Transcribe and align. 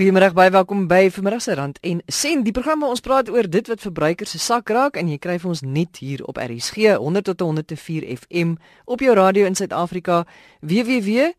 Goeiemôre, 0.00 0.32
baie 0.32 0.48
welkom 0.48 0.86
by 0.88 1.10
Vermiddag 1.12 1.42
se 1.44 1.52
Rand 1.54 1.76
en 1.84 1.98
Sen. 2.08 2.40
Die 2.40 2.56
program 2.56 2.80
waar 2.80 2.88
ons 2.94 3.04
praat 3.04 3.28
oor 3.28 3.44
dit 3.44 3.66
wat 3.68 3.82
verbruikers 3.84 4.30
se 4.32 4.38
sak 4.40 4.70
raak 4.72 4.96
en 4.96 5.12
jy 5.12 5.18
kry 5.20 5.36
vir 5.36 5.50
ons 5.50 5.60
net 5.60 6.00
hier 6.00 6.24
op 6.24 6.40
RSG 6.40 6.96
100 6.96 7.28
tot 7.28 7.44
104 7.44 8.08
FM 8.14 8.56
op 8.88 9.04
jou 9.04 9.12
radio 9.18 9.44
in 9.44 9.52
Suid-Afrika 9.52 10.24
www.rsg.co.za 10.64 11.34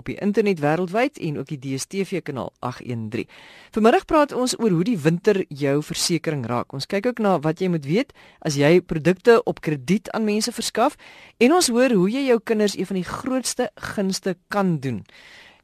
op 0.00 0.04
die 0.08 0.16
internet 0.24 0.64
wêreldwyd 0.64 1.20
en 1.20 1.36
ook 1.42 1.52
die 1.52 1.60
DStv 1.66 2.24
kanaal 2.24 2.48
813. 2.64 3.28
Vanmiddag 3.76 4.08
praat 4.08 4.32
ons 4.32 4.56
oor 4.56 4.72
hoe 4.78 4.88
die 4.88 4.96
winter 5.04 5.44
jou 5.52 5.84
versekerings 5.84 6.48
raak. 6.48 6.72
Ons 6.72 6.88
kyk 6.88 7.12
ook 7.12 7.20
na 7.20 7.36
wat 7.44 7.60
jy 7.60 7.68
moet 7.76 7.84
weet 7.84 8.16
as 8.40 8.56
jy 8.56 8.80
produkte 8.80 9.44
op 9.44 9.60
krediet 9.60 10.08
aan 10.16 10.24
mense 10.24 10.48
verskaf 10.48 10.96
en 11.36 11.52
ons 11.60 11.68
hoor 11.68 11.92
hoe 11.92 12.08
jy 12.08 12.24
jou 12.32 12.40
kinders 12.40 12.72
een 12.80 12.88
van 12.88 12.96
die 13.02 13.10
grootste 13.12 13.68
gunste 13.92 14.40
kan 14.48 14.80
doen 14.80 15.04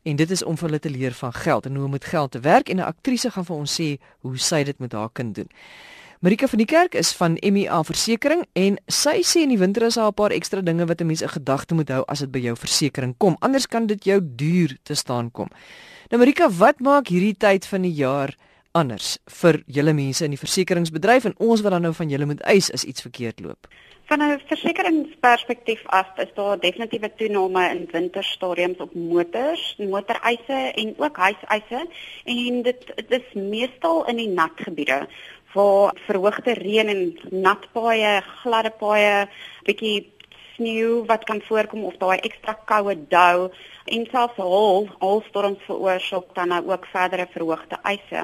en 0.07 0.17
dit 0.17 0.31
is 0.31 0.45
om 0.47 0.57
vir 0.57 0.69
hulle 0.69 0.83
te 0.83 0.91
leer 0.91 1.15
van 1.19 1.33
geld 1.35 1.67
en 1.67 1.77
hoe 1.77 1.85
om 1.85 1.91
met 1.97 2.05
geld 2.05 2.31
te 2.31 2.41
werk 2.41 2.69
en 2.69 2.77
'n 2.77 2.91
aktrise 2.95 3.31
gaan 3.31 3.45
vir 3.45 3.57
ons 3.57 3.81
sê 3.81 3.99
hoe 4.21 4.39
sy 4.39 4.63
dit 4.65 4.79
met 4.79 4.93
haar 4.93 5.11
kind 5.13 5.35
doen. 5.35 5.49
Marika 6.21 6.47
van 6.47 6.59
die 6.59 6.67
Kerk 6.67 6.95
is 6.95 7.13
van 7.13 7.37
MEA 7.43 7.83
Versekering 7.83 8.47
en 8.53 8.79
sy 8.87 9.21
sê 9.23 9.43
in 9.43 9.49
die 9.49 9.59
winter 9.59 9.83
is 9.83 9.95
daar 9.95 10.09
'n 10.09 10.15
paar 10.15 10.31
ekstra 10.31 10.61
dinge 10.61 10.87
wat 10.87 11.01
'n 11.01 11.07
mens 11.07 11.23
in 11.23 11.29
gedagte 11.29 11.75
moet 11.75 11.89
hou 11.89 12.05
as 12.07 12.19
dit 12.19 12.31
by 12.31 12.39
jou 12.39 12.57
versekerings 12.57 13.15
kom. 13.19 13.37
Anders 13.41 13.67
kan 13.67 13.87
dit 13.87 14.05
jou 14.05 14.21
duur 14.23 14.77
te 14.83 14.95
staan 14.95 15.31
kom. 15.31 15.49
Nou 16.11 16.19
Marika, 16.19 16.51
wat 16.51 16.81
maak 16.81 17.09
hierdie 17.09 17.37
tyd 17.37 17.67
van 17.67 17.83
die 17.83 17.95
jaar 17.95 18.37
anders 18.73 19.19
vir 19.25 19.63
julle 19.67 19.93
mense 19.93 20.25
in 20.25 20.31
die 20.31 20.39
versekeringsbedryf 20.39 21.25
en 21.25 21.35
ons 21.39 21.61
wat 21.61 21.73
dan 21.73 21.83
nou 21.83 21.95
van 21.95 22.09
julle 22.09 22.27
moet 22.27 22.41
eis 22.41 22.73
as 22.73 22.85
iets 22.85 23.01
verkeerd 23.01 23.41
loop? 23.41 23.67
Van 24.09 24.23
'n 24.23 24.41
versekeringsperspektief 24.47 25.83
af 25.87 26.11
is 26.17 26.35
daar 26.35 26.59
definitiewe 26.59 27.11
toename 27.15 27.69
in 27.75 27.89
winterstadiums 27.91 28.79
op 28.79 28.95
motors, 28.95 29.77
motoreise 29.79 30.59
en 30.75 30.95
ook 30.99 31.17
huiseise 31.17 31.81
en 32.25 32.63
dit 32.63 32.87
dit 32.95 33.11
is 33.11 33.33
meestal 33.33 34.07
in 34.07 34.17
die 34.17 34.29
nat 34.29 34.55
gebiede 34.55 35.09
waar 35.55 35.97
verhoogde 36.07 36.53
reën 36.53 36.89
en 36.89 37.19
nat 37.31 37.73
paaie, 37.73 38.23
gladde 38.43 38.71
paaie, 38.71 39.29
bietjie 39.65 40.13
sneeu 40.55 41.05
wat 41.07 41.25
kan 41.25 41.43
voorkom 41.49 41.85
of 41.85 41.97
daai 42.01 42.19
ekstra 42.19 42.55
koue 42.71 42.95
dou 43.09 43.51
en 43.85 44.07
selfs 44.11 44.37
hol, 44.37 44.89
holstorms 44.99 45.67
veroorsaak 45.67 46.31
dan 46.39 46.49
nou 46.49 46.63
ook 46.71 46.87
verdere 46.93 47.27
verhoogde 47.33 47.79
eise. 47.83 48.23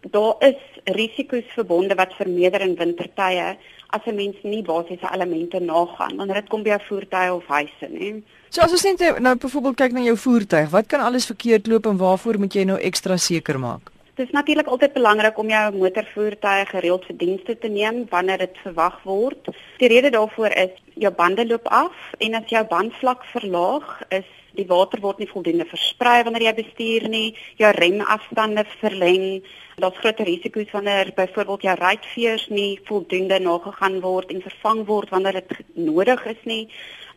Daar 0.00 0.34
is 0.40 0.56
risiko's 0.84 1.44
verbonde 1.52 1.94
wat 1.94 2.14
vermeerder 2.16 2.60
in 2.60 2.76
wintertye 2.76 3.56
as 3.90 4.06
'n 4.06 4.14
mens 4.14 4.36
nie 4.42 4.62
basiese 4.62 5.08
elemente 5.12 5.60
nagaan 5.60 6.16
wanneer 6.16 6.40
dit 6.40 6.48
kom 6.48 6.62
by 6.62 6.68
jou 6.68 6.80
voertuie 6.88 7.34
of 7.34 7.46
huise 7.46 7.88
nie. 7.88 8.22
So 8.48 8.62
as 8.62 8.72
ons 8.72 8.82
net 8.82 9.18
nou 9.18 9.36
byvoorbeeld 9.36 9.76
kyk 9.76 9.92
na 9.92 10.00
jou 10.00 10.16
voertuig, 10.16 10.70
wat 10.70 10.86
kan 10.86 11.00
alles 11.00 11.26
verkeerd 11.26 11.66
loop 11.66 11.86
en 11.86 11.96
waarvoor 11.96 12.38
moet 12.38 12.54
jy 12.54 12.64
nou 12.64 12.78
ekstra 12.78 13.16
seker 13.16 13.58
maak? 13.58 13.90
Dit 14.14 14.26
is 14.26 14.32
natuurlik 14.32 14.66
altyd 14.66 14.92
belangrik 14.92 15.38
om 15.38 15.48
jou 15.48 15.76
motorvoertuie 15.76 16.66
gereeld 16.66 17.04
vir 17.04 17.16
dienste 17.16 17.58
te 17.58 17.68
neem 17.68 18.06
wanneer 18.10 18.38
dit 18.38 18.58
verwag 18.62 19.02
word. 19.02 19.48
Die 19.78 19.88
rede 19.88 20.10
daarvoor 20.10 20.50
is 20.50 20.74
jou 20.94 21.12
bande 21.12 21.46
loop 21.46 21.68
af 21.68 21.92
en 22.18 22.34
as 22.34 22.48
jou 22.48 22.64
bandvlak 22.64 23.24
verlaag, 23.24 24.02
is 24.08 24.28
die 24.58 24.66
water 24.68 25.00
word 25.00 25.20
nie 25.20 25.28
voldoende 25.30 25.66
versprei 25.68 26.22
wanneer 26.26 26.48
jy 26.48 26.54
bestuur 26.60 27.08
nie, 27.12 27.34
jou 27.60 27.70
remafstande 27.76 28.64
verleng. 28.80 29.42
Daar's 29.80 29.98
groter 30.02 30.28
risiko's 30.28 30.72
wanneer 30.72 31.12
byvoorbeeld 31.16 31.66
jou 31.68 31.76
ruitveers 31.80 32.48
nie 32.48 32.80
voldoende 32.88 33.38
nagegaan 33.40 34.00
word 34.04 34.32
en 34.34 34.42
vervang 34.42 34.82
word 34.86 35.14
wanneer 35.14 35.40
dit 35.40 35.62
nodig 35.74 36.24
is 36.34 36.42
nie. 36.44 36.64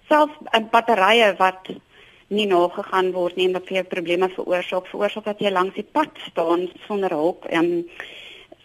Selfs 0.10 0.38
batterye 0.72 1.34
wat 1.40 1.74
nie 2.34 2.48
nagegaan 2.50 3.12
word 3.14 3.38
nie 3.38 3.50
en 3.50 3.58
wat 3.58 3.68
vir 3.70 3.82
jou 3.82 3.86
probleme 3.92 4.30
veroorsaak, 4.34 4.88
veroorsaak 4.92 5.28
dat 5.30 5.44
jy 5.44 5.52
langs 5.54 5.76
die 5.78 5.86
pad 5.86 6.12
staan 6.30 6.68
sonder 6.88 7.14
hulp. 7.14 7.48
Ehm 7.50 7.80
um, 7.80 7.88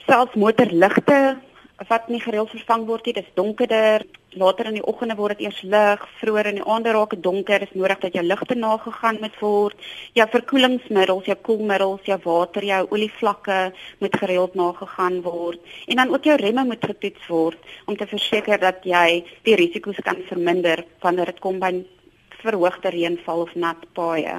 selfs 0.08 0.38
motorligte 0.40 1.36
wat 1.90 2.08
nie 2.08 2.20
gereeld 2.20 2.50
vervang 2.50 2.86
word 2.88 3.04
nie. 3.06 3.14
Dit 3.18 3.26
is 3.28 3.34
donkerder. 3.36 4.06
Later 4.36 4.66
in 4.68 4.76
die 4.76 4.84
oggende 4.84 5.14
word 5.16 5.38
dit 5.38 5.46
eers 5.46 5.60
lig. 5.62 6.02
Vroeër 6.20 6.50
in 6.50 6.58
die 6.60 6.66
aande 6.68 6.92
raak 6.92 7.14
dit 7.14 7.22
donker. 7.24 7.62
Is 7.64 7.72
nodig 7.72 8.02
dat 8.02 8.16
jou 8.18 8.24
ligte 8.26 8.54
nagegaan 8.54 9.20
moet 9.22 9.38
word. 9.40 9.88
Jou 10.12 10.26
verkoelingsmiddels, 10.34 11.30
jou 11.30 11.36
koelmiddels, 11.48 12.04
jou 12.04 12.18
water, 12.24 12.64
jou 12.64 12.82
olievlakke 12.90 13.58
moet 14.04 14.18
gereeld 14.22 14.54
nagegaan 14.54 15.22
word. 15.24 15.76
En 15.86 15.96
dan 16.02 16.12
ook 16.12 16.28
jou 16.28 16.36
remme 16.36 16.64
moet 16.64 16.84
getoets 16.84 17.28
word 17.32 17.76
om 17.86 17.96
te 17.96 18.06
verseker 18.06 18.60
dat 18.60 18.84
jy 18.84 19.24
die 19.48 19.56
risiko's 19.56 20.02
kan 20.04 20.20
verminder 20.28 20.84
wanneer 21.00 21.32
dit 21.32 21.40
kom 21.40 21.58
by 21.62 21.72
verhoogde 22.42 22.90
reënval 22.94 23.40
of 23.46 23.54
nat 23.54 23.80
paaie. 23.98 24.34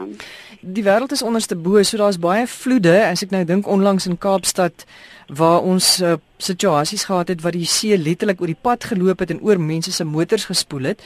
Die 0.61 0.83
wêreld 0.83 1.11
is 1.11 1.23
onderste 1.25 1.55
bo, 1.55 1.83
so 1.83 1.99
daar's 1.99 2.19
baie 2.21 2.47
vloede. 2.47 2.95
As 3.03 3.23
ek 3.25 3.33
nou 3.35 3.43
dink 3.47 3.67
onlangs 3.67 4.07
in 4.07 4.17
Kaapstad 4.17 4.85
waar 5.27 5.61
ons 5.61 5.99
uh, 6.01 6.15
situasies 6.41 7.05
gehad 7.09 7.29
het 7.33 7.43
wat 7.45 7.57
die 7.57 7.67
see 7.69 7.97
letterlik 7.97 8.41
oor 8.41 8.49
die 8.49 8.61
pad 8.61 8.87
geloop 8.91 9.19
het 9.21 9.35
en 9.35 9.43
oor 9.45 9.59
mense 9.61 9.91
se 9.91 10.07
motors 10.07 10.47
gespoel 10.49 10.93
het. 10.93 11.03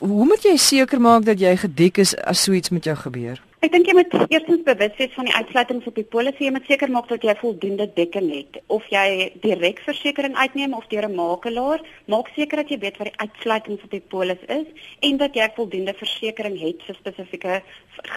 Hoe 0.00 0.24
moet 0.24 0.44
jy 0.44 0.56
seker 0.56 1.00
maak 1.00 1.26
dat 1.28 1.40
jy 1.40 1.54
gedek 1.60 2.00
is 2.02 2.14
as 2.24 2.42
so 2.44 2.52
iets 2.56 2.72
met 2.72 2.84
jou 2.88 2.96
gebeur? 2.96 3.40
Ek 3.64 3.70
dink 3.72 3.86
jy 3.88 3.94
moet 3.96 4.12
eerstens 4.28 4.64
bewus 4.66 4.96
wees 4.98 5.12
van 5.16 5.24
die 5.24 5.32
uitsluitings 5.32 5.86
op 5.88 5.96
die 5.96 6.04
polisie. 6.14 6.44
Jy 6.44 6.52
moet 6.52 6.66
seker 6.68 6.90
maak 6.92 7.06
dat 7.08 7.22
jy 7.24 7.32
voldoende 7.38 7.86
dekking 7.96 8.26
het. 8.28 8.58
Of 8.68 8.84
jy 8.92 9.30
direk 9.40 9.78
versekerings 9.86 10.36
uitneem 10.36 10.74
of 10.76 10.84
deur 10.90 11.06
'n 11.08 11.14
makelaar, 11.16 11.80
maak 12.04 12.28
seker 12.34 12.60
dat 12.60 12.68
jy 12.68 12.78
weet 12.82 12.98
wat 13.00 13.08
die 13.08 13.22
uitsluitings 13.24 13.84
op 13.86 13.90
die 13.90 14.02
polis 14.12 14.42
is 14.48 14.68
en 15.00 15.16
dat 15.16 15.32
jy 15.34 15.48
voldoende 15.56 15.94
versekerings 15.96 16.60
het 16.60 16.82
vir 16.86 16.94
spesifieke 16.94 17.62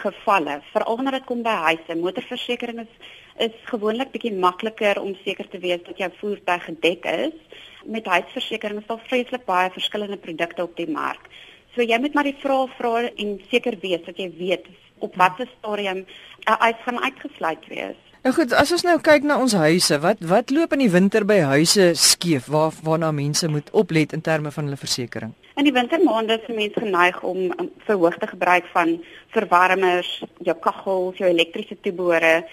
gevalle. 0.03 0.59
Veral 0.73 0.95
wanneer 0.95 1.19
dit 1.19 1.25
kom 1.25 1.43
by 1.43 1.55
huise, 1.67 1.95
motorversekering 1.95 2.79
is 2.79 2.93
is 3.37 3.55
gewoonlik 3.71 4.11
bietjie 4.11 4.33
makliker 4.33 4.99
om 4.99 5.15
seker 5.23 5.47
te 5.47 5.59
wees 5.59 5.83
dat 5.85 5.97
jou 5.97 6.11
voertuig 6.19 6.63
gedek 6.63 7.05
is. 7.05 7.37
Met 7.85 8.05
huisversekering 8.05 8.79
is 8.79 8.87
daar 8.87 9.07
vreeslik 9.07 9.45
baie 9.45 9.69
verskillende 9.69 10.17
produkte 10.17 10.63
op 10.63 10.75
die 10.75 10.89
mark. 10.89 11.29
So 11.75 11.81
jy 11.81 11.99
moet 11.99 12.13
maar 12.13 12.23
die 12.23 12.41
vrae 12.41 12.67
vra 12.67 13.09
en 13.15 13.39
seker 13.49 13.77
wees 13.79 14.03
dat 14.05 14.17
jy 14.17 14.31
weet 14.37 14.67
op 14.99 15.15
watter 15.15 15.47
stadium 15.59 15.97
'n 15.97 16.05
uh, 16.49 16.55
eis 16.59 16.79
gaan 16.85 17.03
uitgesluit 17.03 17.67
wees. 17.67 17.97
Nou 18.23 18.35
goed, 18.35 18.53
as 18.53 18.71
ons 18.71 18.83
nou 18.83 18.97
kyk 18.99 19.23
na 19.23 19.37
ons 19.39 19.53
huise, 19.53 19.99
wat 20.03 20.19
wat 20.19 20.49
loop 20.51 20.73
in 20.75 20.81
die 20.83 20.91
winter 20.91 21.23
by 21.23 21.37
huise 21.47 21.91
skeef 21.95 22.49
waar 22.51 22.73
waarna 22.83 23.11
mense 23.11 23.47
moet 23.47 23.69
oplet 23.71 24.13
in 24.13 24.21
terme 24.21 24.51
van 24.51 24.65
hulle 24.67 24.79
versekerings? 24.79 25.35
In 25.55 25.63
die 25.63 25.73
wintermaande 25.73 26.35
is 26.35 26.49
mense 26.55 26.79
geneig 26.79 27.21
om 27.23 27.37
um, 27.55 27.69
verhoogde 27.85 28.27
gebruik 28.27 28.65
van 28.73 28.97
verwarmers, 29.33 30.23
jou 30.43 30.57
kaggels, 30.59 31.17
jou 31.17 31.29
elektriese 31.29 31.77
toebehore, 31.81 32.43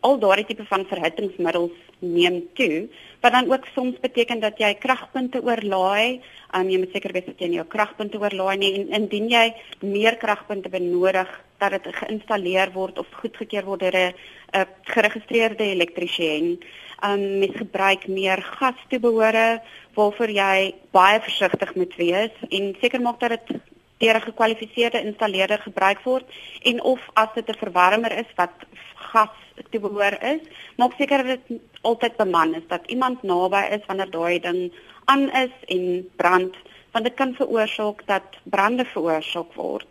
al 0.00 0.18
daardie 0.22 0.46
tipe 0.46 0.64
van 0.68 0.86
verhittingsmiddels 0.88 1.74
neem 1.98 2.42
toe 2.54 2.86
wat 3.24 3.32
dan 3.32 3.50
ook 3.50 3.66
soms 3.74 3.98
beteken 4.00 4.40
dat 4.40 4.58
jy 4.62 4.74
kragpunte 4.78 5.40
oorlaai. 5.42 6.20
Um, 6.54 6.68
jy 6.70 6.78
moet 6.78 6.92
seker 6.94 7.12
wees 7.16 7.26
dat 7.26 7.40
jy 7.42 7.48
nie 7.50 7.58
jou 7.58 7.66
kragpunte 7.66 8.20
oorlaai 8.22 8.56
nie 8.60 8.72
en 8.78 8.92
indien 9.00 9.26
jy 9.32 9.46
meer 9.82 10.20
kragpunte 10.20 10.70
benodig 10.70 11.32
dat 11.58 11.70
dit 11.70 11.96
geïnstalleer 11.96 12.72
word 12.72 12.98
of 12.98 13.06
goedgekeur 13.20 13.64
word 13.64 13.80
deur 13.80 14.14
'n 14.52 14.66
geregistreerde 14.82 15.64
elektriesien. 15.64 16.58
Um 17.04 17.38
mens 17.38 17.56
gebruik 17.56 18.08
meer 18.08 18.42
gas 18.42 18.78
toebehore 18.88 19.62
waarvoor 19.94 20.30
jy 20.30 20.74
baie 20.90 21.20
versigtig 21.20 21.74
moet 21.74 21.96
wees 21.96 22.32
en 22.48 22.76
seker 22.80 23.00
maak 23.00 23.20
dat 23.20 23.30
dit 23.30 23.60
deur 23.98 24.16
'n 24.16 24.28
gekwalifiseerde 24.28 25.00
installeerder 25.00 25.58
gebruik 25.58 26.00
word 26.04 26.24
en 26.62 26.82
of 26.82 27.00
as 27.14 27.28
dit 27.34 27.48
'n 27.48 27.58
verwarmer 27.64 28.12
is 28.12 28.30
wat 28.36 28.56
gas 28.94 29.36
te 29.70 29.80
behoor 29.80 30.16
is, 30.22 30.42
maak 30.76 30.92
seker 30.98 31.24
dat 31.24 31.40
dit 31.48 31.60
altyd 31.80 32.16
beman 32.16 32.54
is, 32.54 32.66
dat 32.68 32.86
iemand 32.86 33.22
naby 33.22 33.62
is 33.76 33.86
wanneer 33.86 34.10
daai 34.10 34.40
ding 34.40 34.72
aan 35.04 35.30
is 35.30 35.54
en 35.66 36.08
brand, 36.16 36.54
want 36.92 37.04
dit 37.04 37.14
kan 37.14 37.34
veroorsaak 37.34 38.02
dat 38.06 38.38
brande 38.42 38.84
veroorsaak 38.84 39.52
word. 39.54 39.86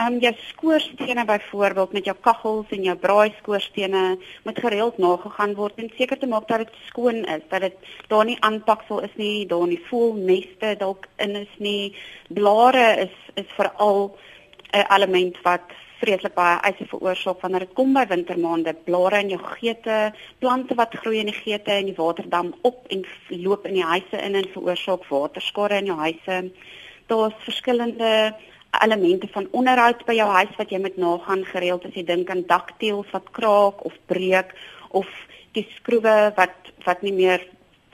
Ehm 0.00 0.14
um, 0.14 0.20
jou 0.20 0.34
skoorstene 0.48 1.24
byvoorbeeld 1.24 1.92
met 1.92 2.04
jou 2.04 2.16
kaggels 2.20 2.70
en 2.72 2.82
jou 2.82 2.96
braaiskoorstene 2.96 4.04
moet 4.44 4.60
gereeld 4.64 4.98
nagegaan 4.98 5.52
word 5.54 5.76
en 5.76 5.90
seker 5.96 6.18
te 6.18 6.26
maak 6.26 6.46
dat 6.48 6.62
dit 6.64 6.78
skoon 6.86 7.18
is, 7.34 7.42
dat 7.50 7.60
dit 7.60 7.90
daar 8.08 8.24
nie 8.24 8.38
aanpaksel 8.40 9.02
is 9.04 9.12
nie, 9.20 9.44
daar 9.46 9.66
nie 9.68 9.80
voel 9.90 10.14
neste 10.16 10.72
dalk 10.80 11.04
in 11.16 11.36
is 11.42 11.52
nie. 11.58 11.92
Blare 12.28 12.86
is 13.04 13.16
is 13.34 13.52
veral 13.58 14.16
'n 14.72 14.86
element 14.96 15.36
wat 15.42 15.68
vreeslik 16.00 16.34
baie 16.34 16.56
eise 16.64 16.86
veroorsaak 16.88 17.40
wanneer 17.40 17.66
dit 17.66 17.76
kom 17.76 17.92
by 17.92 18.06
wintermaande. 18.08 18.74
Blare 18.84 19.20
in 19.20 19.28
jou 19.28 19.42
geete, 19.42 20.12
plante 20.38 20.74
wat 20.74 20.96
groei 21.02 21.18
in 21.18 21.28
die 21.28 21.40
geete 21.44 21.70
en 21.70 21.84
die 21.84 22.00
waterdam 22.02 22.54
op 22.62 22.86
en 22.88 23.04
loop 23.28 23.66
in 23.66 23.74
die 23.74 23.90
huise 23.92 24.16
in 24.16 24.34
en 24.34 24.48
veroorsaak 24.52 25.04
waterskade 25.08 25.74
in 25.74 25.92
jou 25.92 25.98
huise. 25.98 26.52
Daar's 27.06 27.44
verskillende 27.44 28.34
elemente 28.84 29.28
van 29.34 29.48
onderhoud 29.50 30.04
by 30.06 30.14
jou 30.14 30.28
huis 30.30 30.52
wat 30.58 30.70
jy 30.70 30.78
moet 30.82 30.96
nagaan 30.96 31.44
gereeld 31.44 31.84
as 31.86 31.96
jy 31.98 32.04
dink 32.06 32.30
aan 32.30 32.46
dakteels 32.46 33.10
wat 33.14 33.32
kraak 33.36 33.84
of 33.84 33.96
breek 34.06 34.54
of 34.90 35.08
die 35.58 35.66
skroewe 35.76 36.32
wat 36.36 36.70
wat 36.86 37.02
nie 37.02 37.12
meer 37.12 37.42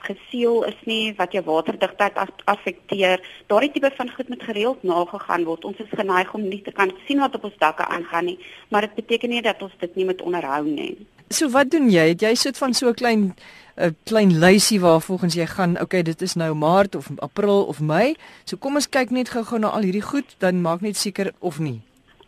geseël 0.07 0.63
is 0.69 0.77
nie, 0.85 1.13
wat 1.17 1.33
jou 1.35 1.43
waterdigtheid 1.43 2.17
affekteer. 2.45 3.21
Daardie 3.51 3.71
tipe 3.73 3.91
van 3.97 4.11
goed 4.13 4.29
moet 4.29 4.43
gereeld 4.43 4.83
nagegaan 4.83 5.43
word. 5.49 5.65
Ons 5.65 5.81
is 5.83 5.91
geneig 5.99 6.33
om 6.33 6.47
nie 6.47 6.61
te 6.61 6.71
kan 6.71 6.93
sien 7.07 7.19
wat 7.23 7.35
op 7.35 7.49
ons 7.49 7.59
dakke 7.59 7.85
aangaan 7.85 8.29
nie, 8.31 8.37
maar 8.69 8.87
dit 8.87 8.95
beteken 9.01 9.33
nie 9.33 9.41
dat 9.41 9.61
ons 9.61 9.73
dit 9.83 9.95
nie 9.95 10.05
moet 10.05 10.21
onderhou 10.21 10.63
nie. 10.69 10.93
So 11.29 11.49
wat 11.51 11.71
doen 11.71 11.89
jy? 11.91 12.13
Het 12.13 12.21
jy 12.21 12.35
sit 12.35 12.57
van 12.57 12.73
so 12.73 12.89
'n 12.89 12.93
klein 12.93 13.35
'n 13.77 13.95
klein 14.03 14.39
lysie 14.39 14.79
waar 14.79 15.01
volgens 15.01 15.33
jy 15.33 15.45
gaan, 15.45 15.81
okay, 15.81 16.01
dit 16.01 16.21
is 16.21 16.33
nou 16.33 16.53
Maart 16.53 16.95
of 16.95 17.09
April 17.19 17.63
of 17.63 17.79
Mei. 17.79 18.15
So 18.45 18.57
kom 18.57 18.75
ons 18.75 18.89
kyk 18.89 19.09
net 19.09 19.29
gou-gou 19.29 19.59
na 19.59 19.69
al 19.69 19.81
hierdie 19.81 20.01
goed, 20.01 20.35
dan 20.39 20.61
maak 20.61 20.81
net 20.81 20.97
seker 20.97 21.31
of 21.39 21.59
nie. 21.59 21.81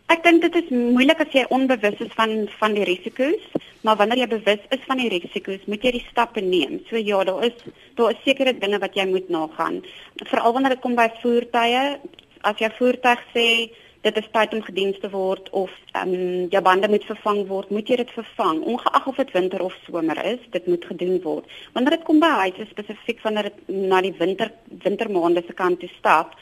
Ek 0.06 0.22
dink 0.22 0.42
dit 0.42 0.54
is 0.54 0.70
moeilik 0.70 1.20
as 1.20 1.32
jy 1.32 1.44
onbewus 1.50 2.00
is 2.00 2.14
van 2.14 2.48
van 2.58 2.74
die 2.74 2.84
risiko's, 2.84 3.42
maar 3.82 3.96
wanneer 3.96 4.18
jy 4.18 4.26
bewus 4.26 4.62
is 4.70 4.86
van 4.86 4.98
die 4.98 5.08
risiko's, 5.08 5.66
moet 5.66 5.82
jy 5.82 5.92
die 5.92 6.06
stappe 6.10 6.40
neem. 6.40 6.80
So 6.90 6.96
ja, 6.96 7.24
daar 7.24 7.44
is 7.44 7.52
daar 7.94 8.10
is 8.10 8.24
sekere 8.24 8.52
dinge 8.52 8.78
wat 8.78 8.94
jy 8.94 9.06
moet 9.06 9.28
nagaan. 9.28 9.82
Veral 10.24 10.52
wanneer 10.52 10.76
dit 10.76 10.80
kom 10.80 10.94
by 10.94 11.08
voertuie, 11.22 11.98
as 12.42 12.58
jy 12.58 12.70
voertuig 12.78 13.22
sê 13.34 13.46
dit 14.00 14.16
is 14.16 14.28
tyd 14.32 14.54
om 14.56 14.62
gedien 14.64 14.94
te 15.00 15.10
word 15.12 15.50
of 15.50 15.72
ehm 15.92 16.14
um, 16.14 16.46
jou 16.52 16.62
bande 16.64 16.88
moet 16.88 17.04
vervang 17.04 17.42
word, 17.48 17.70
moet 17.70 17.88
jy 17.88 17.98
dit 18.00 18.14
vervang 18.16 18.62
ongeag 18.72 19.06
of 19.06 19.18
dit 19.20 19.34
winter 19.36 19.64
of 19.64 19.76
somer 19.84 20.24
is, 20.24 20.40
dit 20.54 20.66
moet 20.66 20.84
gedoen 20.92 21.20
word. 21.24 21.50
Wanneer 21.74 21.98
dit 21.98 22.06
kom 22.08 22.22
by 22.22 22.30
huise 22.46 22.66
spesifiek 22.70 23.20
wanneer 23.26 23.50
dit 23.50 23.76
na 23.90 24.00
die 24.00 24.14
winter 24.18 24.52
wintermaande 24.86 25.44
se 25.46 25.56
kant 25.58 25.80
toe 25.80 25.92
stap, 25.98 26.34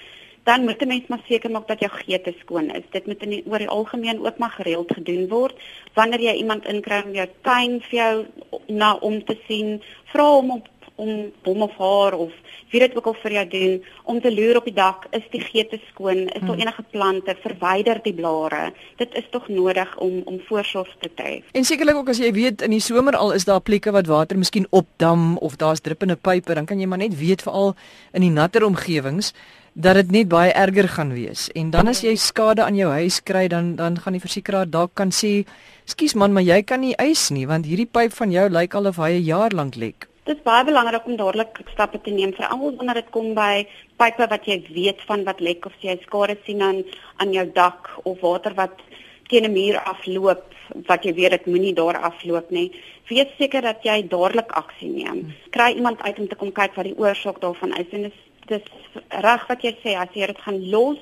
dan 0.49 0.65
moet 0.65 0.83
'n 0.83 0.89
mens 0.89 1.07
maar 1.09 1.25
seker 1.29 1.51
maak 1.51 1.69
dat 1.69 1.81
jou 1.81 1.91
geete 1.91 2.35
skoon 2.41 2.71
is. 2.71 2.87
Dit 2.91 3.07
moet 3.07 3.23
in 3.23 3.31
die, 3.31 3.43
oor 3.47 3.59
die 3.59 3.69
algemeen 3.69 4.25
ook 4.27 4.39
maar 4.39 4.51
gereeld 4.51 4.93
gedoen 4.95 5.29
word. 5.29 5.55
Wanneer 5.95 6.21
jy 6.21 6.33
iemand 6.33 6.67
inkry 6.67 7.03
om 7.05 7.13
jou 7.13 7.29
tuin 7.43 7.81
vir 7.81 7.99
jou 7.99 8.27
na 8.67 8.95
om 8.95 9.25
te 9.25 9.37
sien, 9.47 9.83
vra 10.05 10.31
hom 10.31 10.51
op 10.51 10.69
om 10.99 11.31
hom 11.47 11.63
of 11.63 11.75
haar 11.79 12.15
of 12.19 12.33
wie 12.71 12.81
dit 12.83 12.97
ook 12.97 13.07
al 13.11 13.17
vir 13.23 13.35
jou 13.39 13.45
doen 13.53 13.77
om 14.13 14.21
te 14.21 14.33
loer 14.35 14.59
op 14.61 14.67
die 14.69 14.75
dak 14.77 15.07
is 15.17 15.25
die 15.33 15.41
geete 15.41 15.79
skoon 15.89 16.27
is 16.27 16.43
daar 16.43 16.57
hmm. 16.57 16.65
enige 16.65 16.85
plante 16.91 17.37
verwyder 17.43 18.01
die 18.03 18.15
blare. 18.15 18.73
Dit 19.01 19.15
is 19.19 19.29
tog 19.31 19.49
nodig 19.49 19.95
om 20.05 20.21
om 20.25 20.41
voorsorg 20.49 20.91
te 21.01 21.11
tref. 21.15 21.47
En 21.53 21.65
sekerlik 21.65 22.01
ook 22.01 22.11
as 22.13 22.23
jy 22.23 22.33
weet 22.35 22.65
in 22.67 22.75
die 22.75 22.83
somer 22.83 23.17
al 23.17 23.33
is 23.37 23.47
daar 23.49 23.63
plekke 23.63 23.95
wat 23.95 24.11
water 24.11 24.39
miskien 24.39 24.67
opdam 24.71 25.37
of 25.39 25.57
daar's 25.57 25.81
druppende 25.81 26.17
pype 26.17 26.55
dan 26.55 26.67
kan 26.67 26.81
jy 26.81 26.91
maar 26.91 27.03
net 27.05 27.17
weet 27.19 27.47
veral 27.47 27.75
in 28.13 28.27
die 28.27 28.35
natter 28.35 28.67
omgewings 28.67 29.33
dat 29.79 29.95
dit 29.95 30.11
net 30.11 30.29
baie 30.29 30.51
erger 30.51 30.89
gaan 30.91 31.13
wees. 31.15 31.47
En 31.55 31.71
dan 31.71 31.87
as 31.89 32.03
jy 32.03 32.17
skade 32.19 32.65
aan 32.65 32.75
jou 32.75 32.91
huis 32.91 33.23
kry 33.23 33.47
dan 33.49 33.77
dan 33.79 34.01
gaan 34.03 34.19
die 34.19 34.25
versekeraar 34.25 34.67
dalk 34.67 34.97
kan 34.99 35.15
sê 35.15 35.47
skus 35.87 36.15
man 36.19 36.35
maar 36.35 36.43
jy 36.43 36.63
kan 36.63 36.83
nie 36.83 36.97
eis 36.99 37.29
nie 37.31 37.47
want 37.47 37.71
hierdie 37.71 37.87
pyp 37.87 38.13
van 38.19 38.35
jou 38.35 38.49
lyk 38.51 38.75
al 38.75 38.91
of 38.91 38.99
hy 38.99 39.13
'n 39.17 39.25
jaar 39.25 39.55
lank 39.55 39.77
lek 39.77 40.08
Dit 40.29 40.37
is 40.37 40.45
baie 40.45 40.65
belangrik 40.69 41.07
om 41.09 41.15
dadelik 41.17 41.57
stappe 41.73 41.99
te 42.05 42.13
neem 42.13 42.35
vir 42.37 42.51
almal 42.53 42.75
wanneer 42.77 42.99
dit 43.01 43.07
kom 43.15 43.31
by 43.37 43.63
pipe 43.97 44.27
wat 44.29 44.45
jy 44.45 44.59
weet 44.75 44.99
van 45.09 45.23
wat 45.25 45.39
lek 45.41 45.65
of 45.65 45.77
jy 45.81 45.95
skade 46.03 46.35
sien 46.45 46.61
aan 46.67 46.83
aan 47.25 47.33
jou 47.33 47.47
dak 47.57 47.89
of 48.11 48.21
water 48.21 48.53
wat 48.59 48.83
teen 49.31 49.49
'n 49.49 49.53
muur 49.53 49.79
afloop 49.93 50.45
wat 50.91 51.05
jy 51.05 51.15
weet 51.15 51.31
dit 51.31 51.47
moenie 51.47 51.73
daar 51.73 51.97
afloop 52.11 52.51
nie. 52.51 52.69
Wees 53.09 53.31
seker 53.39 53.63
dat 53.63 53.81
jy 53.83 54.03
dadelik 54.09 54.53
aksie 54.53 54.91
neem. 54.91 55.33
Kry 55.51 55.73
iemand 55.73 56.03
uit 56.03 56.19
om 56.19 56.29
te 56.29 56.37
kom 56.37 56.53
kyk 56.53 56.75
wat 56.77 56.85
die 56.85 56.99
oorsaak 56.99 57.41
daarvan 57.41 57.73
is 57.79 57.89
en 57.93 58.03
dis 58.03 58.19
dis 58.49 58.67
reg 59.09 59.49
wat 59.49 59.63
jy 59.63 59.73
sê 59.83 59.97
as 59.97 60.13
jy 60.13 60.27
dit 60.27 60.39
gaan 60.45 60.61
los 60.71 61.01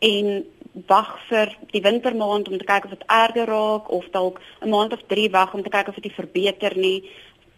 en 0.00 0.44
wag 0.88 1.18
vir 1.28 1.52
die 1.72 1.82
wintermaand 1.82 2.48
om 2.48 2.58
te 2.58 2.64
kyk 2.64 2.84
of 2.84 2.90
dit 2.90 3.04
erger 3.06 3.46
raak 3.46 3.90
of 3.90 4.08
dalk 4.12 4.40
'n 4.62 4.68
maand 4.68 4.92
of 4.92 5.02
3 5.08 5.28
wag 5.30 5.54
om 5.54 5.62
te 5.62 5.68
kyk 5.68 5.88
of 5.88 6.00
dit 6.00 6.12
verbeter 6.12 6.76
nie 6.76 7.04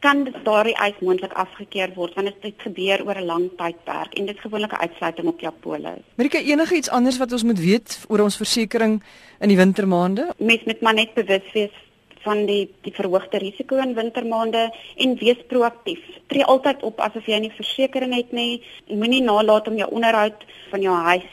kan 0.05 0.27
daardie 0.45 0.75
eis 0.85 0.99
moontlik 1.01 1.33
afgekeur 1.41 1.93
word 1.97 2.17
want 2.19 2.43
dit 2.43 2.65
gebeur 2.67 3.05
oor 3.07 3.19
'n 3.21 3.31
lang 3.33 3.47
tydperk 3.61 4.13
en 4.19 4.27
dit 4.27 4.37
is 4.37 4.45
gewoonlik 4.45 4.73
'n 4.73 4.85
uitsluiting 4.87 5.29
op 5.29 5.41
jou 5.41 5.53
polis. 5.61 6.05
Amerika 6.17 6.39
enige 6.39 6.77
iets 6.77 6.91
anders 6.91 7.19
wat 7.19 7.33
ons 7.33 7.43
moet 7.43 7.59
weet 7.59 8.05
oor 8.09 8.21
ons 8.21 8.37
versekerings 8.37 9.05
in 9.41 9.49
die 9.49 9.57
wintermaande? 9.57 10.33
Mens 10.39 10.65
moet 10.65 10.81
maar 10.81 10.95
net 10.95 11.15
bewus 11.15 11.53
wees 11.53 11.77
van 12.25 12.47
die 12.47 12.65
die 12.83 12.93
verhoogde 12.93 13.39
risiko 13.39 13.77
in 13.77 13.95
wintermaande 13.95 14.75
en 14.97 15.17
wees 15.19 15.41
proaktief. 15.47 16.03
Tree 16.27 16.45
altyd 16.45 16.83
op 16.83 17.01
asof 17.01 17.27
jy 17.27 17.39
nie 17.39 17.53
versekerings 17.57 18.17
het 18.17 18.33
nie. 18.33 18.63
Moenie 18.89 19.23
nalat 19.23 19.69
om 19.69 19.77
jou 19.77 19.91
onderhoud 19.91 20.45
van 20.71 20.81
jou 20.81 20.97
huis 20.97 21.31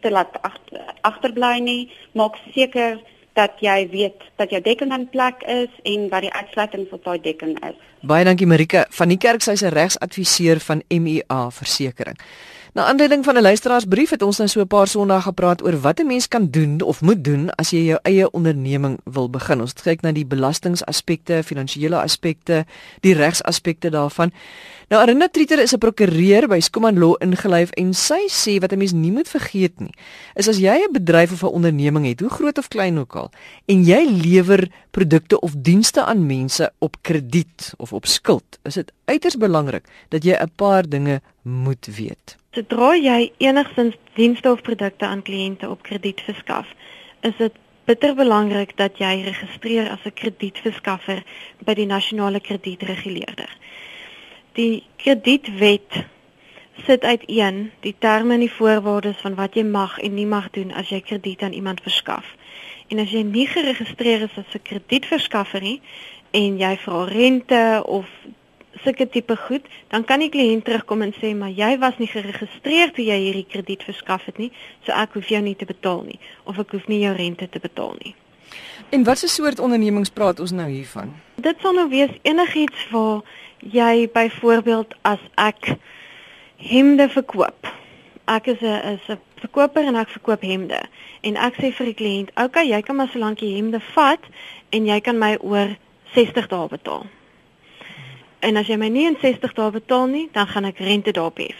te 0.00 0.10
laat 0.10 0.40
agterbly 1.00 1.58
nie. 1.58 1.90
Maak 2.12 2.36
seker 2.54 3.00
dat 3.36 3.60
jy 3.60 3.88
weet 3.92 4.24
dat 4.40 4.50
jou 4.50 4.60
dekking 4.64 4.92
in 4.96 5.08
plek 5.12 5.42
is 5.46 5.72
en 5.84 6.08
wat 6.12 6.24
die 6.24 6.32
uitsluiting 6.32 6.86
vir 6.90 7.00
daai 7.04 7.20
dekking 7.20 7.56
is. 7.68 7.78
Baie 8.06 8.24
dankie 8.24 8.48
Marika 8.48 8.86
van 8.98 9.12
die 9.12 9.20
kerk 9.20 9.44
sy's 9.44 9.62
'n 9.62 9.74
regsadviseur 9.76 10.60
van 10.60 10.82
MEA 10.88 11.50
versekerings. 11.50 12.22
Na 12.76 12.84
aanleiding 12.84 13.24
van 13.24 13.36
'n 13.36 13.42
luisteraarsbrief 13.42 14.10
het 14.10 14.22
ons 14.22 14.36
nou 14.38 14.48
so 14.48 14.60
'n 14.60 14.66
paar 14.66 14.86
Sondae 14.86 15.20
gepraat 15.20 15.62
oor 15.62 15.80
wat 15.80 16.00
'n 16.00 16.06
mens 16.06 16.28
kan 16.28 16.50
doen 16.50 16.80
of 16.80 17.00
moet 17.00 17.24
doen 17.24 17.50
as 17.50 17.70
jy 17.70 17.84
jou 17.84 17.98
eie 18.02 18.30
onderneming 18.30 19.00
wil 19.04 19.30
begin. 19.30 19.60
Ons 19.60 19.70
het 19.70 19.82
kyk 19.82 20.00
na 20.00 20.12
die 20.12 20.26
belastingaspekte, 20.26 21.42
finansiële 21.42 21.96
aspekte, 22.00 22.66
die 23.00 23.14
regsaspekte 23.14 23.90
daarvan. 23.90 24.32
Nou 24.88 25.02
Arina 25.02 25.28
Trieter 25.28 25.58
is 25.58 25.72
'n 25.72 25.78
prokureur 25.78 26.48
by 26.48 26.60
Skuman 26.60 26.98
Law 26.98 27.14
ingelyf 27.18 27.70
en 27.70 27.94
sy 27.94 28.28
sê 28.28 28.60
wat 28.60 28.72
'n 28.72 28.78
mens 28.78 28.92
nie 28.92 29.12
moet 29.12 29.28
vergeet 29.28 29.80
nie, 29.80 29.94
is 30.34 30.48
as 30.48 30.58
jy 30.58 30.76
'n 30.76 30.92
bedryf 30.92 31.32
of 31.32 31.42
'n 31.42 31.54
onderneming 31.54 32.06
het, 32.06 32.20
hoe 32.20 32.30
groot 32.30 32.58
of 32.58 32.68
klein 32.68 32.98
ook 32.98 33.16
al, 33.16 33.30
en 33.66 33.84
jy 33.84 34.04
lewer 34.22 34.70
produkte 34.90 35.40
of 35.40 35.54
dienste 35.56 36.04
aan 36.04 36.26
mense 36.26 36.72
op 36.78 36.96
krediet 37.00 37.74
of 37.76 37.92
op 37.92 38.06
skuld, 38.06 38.58
is 38.62 38.74
dit 38.74 38.92
uiters 39.04 39.36
belangrik 39.36 39.84
dat 40.08 40.24
jy 40.24 40.34
'n 40.34 40.50
paar 40.56 40.88
dinge 40.88 41.20
moet 41.42 41.86
weet. 41.96 42.36
Sodra 42.56 42.94
jy 42.96 43.32
enigstens 43.44 43.98
dienste 44.16 44.48
of 44.48 44.62
produkte 44.64 45.04
aan 45.04 45.20
kliënte 45.22 45.68
op 45.68 45.82
krediet 45.84 46.22
verskaf, 46.24 46.70
is 47.20 47.34
dit 47.36 47.58
bitter 47.84 48.14
belangrik 48.16 48.70
dat 48.78 48.96
jy 48.96 49.10
registreer 49.26 49.90
as 49.92 50.06
'n 50.08 50.14
kredietverskaffer 50.20 51.20
by 51.68 51.74
die 51.74 51.86
nasionale 51.86 52.40
kredietreguleerder. 52.40 53.50
Die 54.56 54.84
kredietwet 54.96 56.06
sit 56.86 57.04
uiteen 57.04 57.72
die 57.80 57.94
terme 57.98 58.34
en 58.34 58.40
die 58.40 58.56
voorwaardes 58.58 59.20
van 59.20 59.34
wat 59.34 59.54
jy 59.54 59.62
mag 59.64 59.98
en 59.98 60.14
nie 60.14 60.26
mag 60.26 60.50
doen 60.50 60.72
as 60.72 60.88
jy 60.88 61.00
krediet 61.00 61.42
aan 61.42 61.52
iemand 61.52 61.80
verskaf. 61.84 62.24
En 62.88 62.98
as 62.98 63.10
jy 63.10 63.22
nie 63.22 63.46
geregistreer 63.46 64.22
is 64.22 64.36
as 64.36 64.54
'n 64.54 64.62
kredietverskaffer 64.62 65.60
nie 65.60 65.80
en 66.30 66.58
jy 66.58 66.76
vra 66.76 67.04
rente 67.04 67.82
of 67.84 68.08
sulke 68.86 69.08
tipe 69.10 69.36
goed, 69.46 69.66
dan 69.92 70.04
kan 70.06 70.22
die 70.22 70.30
kliënt 70.30 70.64
terugkom 70.68 71.02
en 71.02 71.14
sê 71.18 71.32
maar 71.34 71.50
jy 71.54 71.72
was 71.82 71.98
nie 71.98 72.10
geregistreer 72.10 72.94
toe 72.94 73.04
jy 73.04 73.18
hierdie 73.24 73.46
krediet 73.50 73.82
verskaf 73.86 74.28
het 74.30 74.38
nie, 74.38 74.52
so 74.86 74.94
ek 74.94 75.18
hoef 75.18 75.32
jou 75.32 75.42
nie 75.42 75.56
te 75.58 75.66
betaal 75.66 76.04
nie 76.06 76.20
of 76.46 76.60
ek 76.62 76.76
hoef 76.76 76.86
nie 76.92 77.02
jou 77.02 77.14
rente 77.16 77.48
te 77.50 77.62
betaal 77.62 77.98
nie. 78.04 78.14
En 78.94 79.04
watse 79.04 79.28
soort 79.28 79.58
ondernemings 79.58 80.12
praat 80.14 80.40
ons 80.40 80.54
nou 80.54 80.68
hiervan? 80.70 81.10
Dit 81.42 81.58
sal 81.62 81.74
nou 81.74 81.88
wees 81.90 82.12
enigiets 82.22 82.86
waar 82.92 83.24
jy 83.58 84.06
byvoorbeeld 84.14 84.94
as 85.02 85.22
ek 85.34 85.74
hemde 86.62 87.08
verkoop. 87.10 87.72
Ek 88.26 88.46
is 88.46 88.60
'n 88.60 88.94
is 88.94 89.08
'n 89.08 89.18
verkoper 89.42 89.84
en 89.84 89.96
ek 89.96 90.08
verkoop 90.08 90.40
hemde 90.40 90.80
en 91.22 91.36
ek 91.36 91.54
sê 91.54 91.72
vir 91.72 91.86
die 91.86 91.94
kliënt, 91.94 92.30
"Oké, 92.30 92.44
okay, 92.44 92.66
jy 92.68 92.82
kan 92.82 92.96
maar 92.96 93.08
solank 93.08 93.40
jy 93.40 93.56
hemde 93.56 93.80
vat 93.80 94.22
en 94.70 94.86
jy 94.86 95.00
kan 95.00 95.18
my 95.18 95.36
oor 95.40 95.76
60 96.14 96.46
dae 96.48 96.68
betaal." 96.68 97.06
En 98.46 98.56
as 98.56 98.68
jy 98.70 98.76
my 98.78 98.86
nie 98.94 99.08
in 99.10 99.16
60 99.18 99.56
dae 99.58 99.72
betaal 99.74 100.06
nie, 100.06 100.26
dan 100.32 100.46
gaan 100.46 100.68
ek 100.68 100.78
rente 100.86 101.10
daarop 101.16 101.40
hê. 101.42 101.50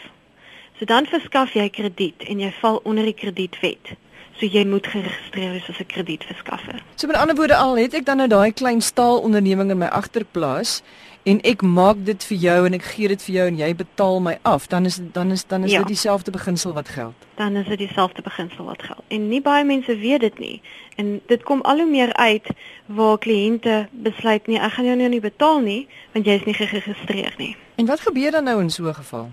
So 0.78 0.86
dan 0.86 1.08
verskaf 1.10 1.56
jy 1.58 1.66
krediet 1.74 2.22
en 2.30 2.38
jy 2.44 2.52
val 2.60 2.78
onder 2.86 3.08
die 3.08 3.16
kredietwet. 3.16 3.96
So 4.36 4.46
jy 4.46 4.64
moet 4.68 4.86
geregistreer 4.86 5.50
wees 5.50 5.68
as 5.68 5.78
'n 5.80 5.86
kredietverskaffer. 5.86 6.82
So 6.94 7.06
met 7.06 7.16
ander 7.16 7.36
woorde 7.36 7.56
al 7.56 7.76
het 7.76 7.94
ek 7.94 8.04
dan 8.04 8.16
nou 8.16 8.28
daai 8.28 8.52
klein 8.52 8.80
staalonderneming 8.80 9.70
in 9.70 9.78
my 9.78 9.86
agterplaas 9.86 10.82
en 11.26 11.40
ek 11.42 11.62
maak 11.62 12.04
dit 12.06 12.24
vir 12.24 12.36
jou 12.38 12.66
en 12.66 12.76
ek 12.76 12.84
gee 12.94 13.08
dit 13.08 13.22
vir 13.22 13.34
jou 13.34 13.46
en 13.50 13.56
jy 13.58 13.70
betaal 13.74 14.20
my 14.22 14.36
af, 14.46 14.68
dan 14.70 14.84
is 14.86 15.00
dan 15.12 15.32
is 15.34 15.46
dan 15.46 15.64
is 15.64 15.72
ja. 15.74 15.78
dit 15.82 15.86
dieselfde 15.86 16.30
beginsel 16.30 16.72
wat 16.72 16.88
geld. 16.88 17.14
Dan 17.34 17.56
is 17.56 17.66
dit 17.66 17.78
dieselfde 17.78 18.22
beginsel 18.22 18.64
wat 18.64 18.82
geld. 18.82 19.02
En 19.08 19.28
nie 19.28 19.40
baie 19.42 19.64
mense 19.64 19.96
weet 19.98 20.20
dit 20.20 20.38
nie. 20.38 20.60
En 20.96 21.20
dit 21.26 21.42
kom 21.42 21.60
al 21.62 21.82
hoe 21.82 21.90
meer 21.90 22.12
uit 22.14 22.46
waar 22.86 23.18
kliënte 23.18 23.88
besluit 23.90 24.46
nee, 24.46 24.60
ek 24.60 24.72
gaan 24.72 24.84
jou 24.84 24.96
nou 24.96 25.08
nie 25.08 25.20
betaal 25.20 25.60
nie 25.60 25.88
want 26.12 26.26
jy 26.26 26.38
is 26.38 26.46
nie 26.46 26.54
geregistreer 26.54 27.34
nie. 27.38 27.56
En 27.76 27.86
wat 27.86 28.00
gebeur 28.00 28.30
dan 28.30 28.44
nou 28.44 28.60
in 28.60 28.70
so 28.70 28.86
'n 28.88 28.94
geval? 28.94 29.30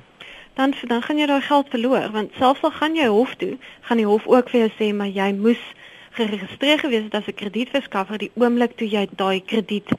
Dan 0.56 0.74
dan 0.88 1.02
gaan 1.02 1.18
jy 1.18 1.26
daai 1.26 1.42
geld 1.42 1.70
verloor 1.70 2.12
want 2.12 2.32
selfs 2.38 2.64
al 2.64 2.72
gaan 2.72 2.96
jy 2.96 3.08
hof 3.08 3.36
toe, 3.36 3.58
gaan 3.82 3.98
die 3.98 4.06
hof 4.06 4.28
ook 4.28 4.50
vir 4.50 4.60
jou 4.60 4.72
sê 4.80 4.94
maar 4.94 5.10
jy 5.10 5.34
moes 5.34 5.62
geregistreer 6.14 6.80
gewees 6.80 7.04
het 7.04 7.16
as 7.16 7.28
'n 7.28 7.40
kredietverskaffer 7.42 8.18
die 8.18 8.32
oomblik 8.36 8.78
toe 8.78 8.88
jy 8.88 9.08
daai 9.16 9.42
krediet 9.42 9.90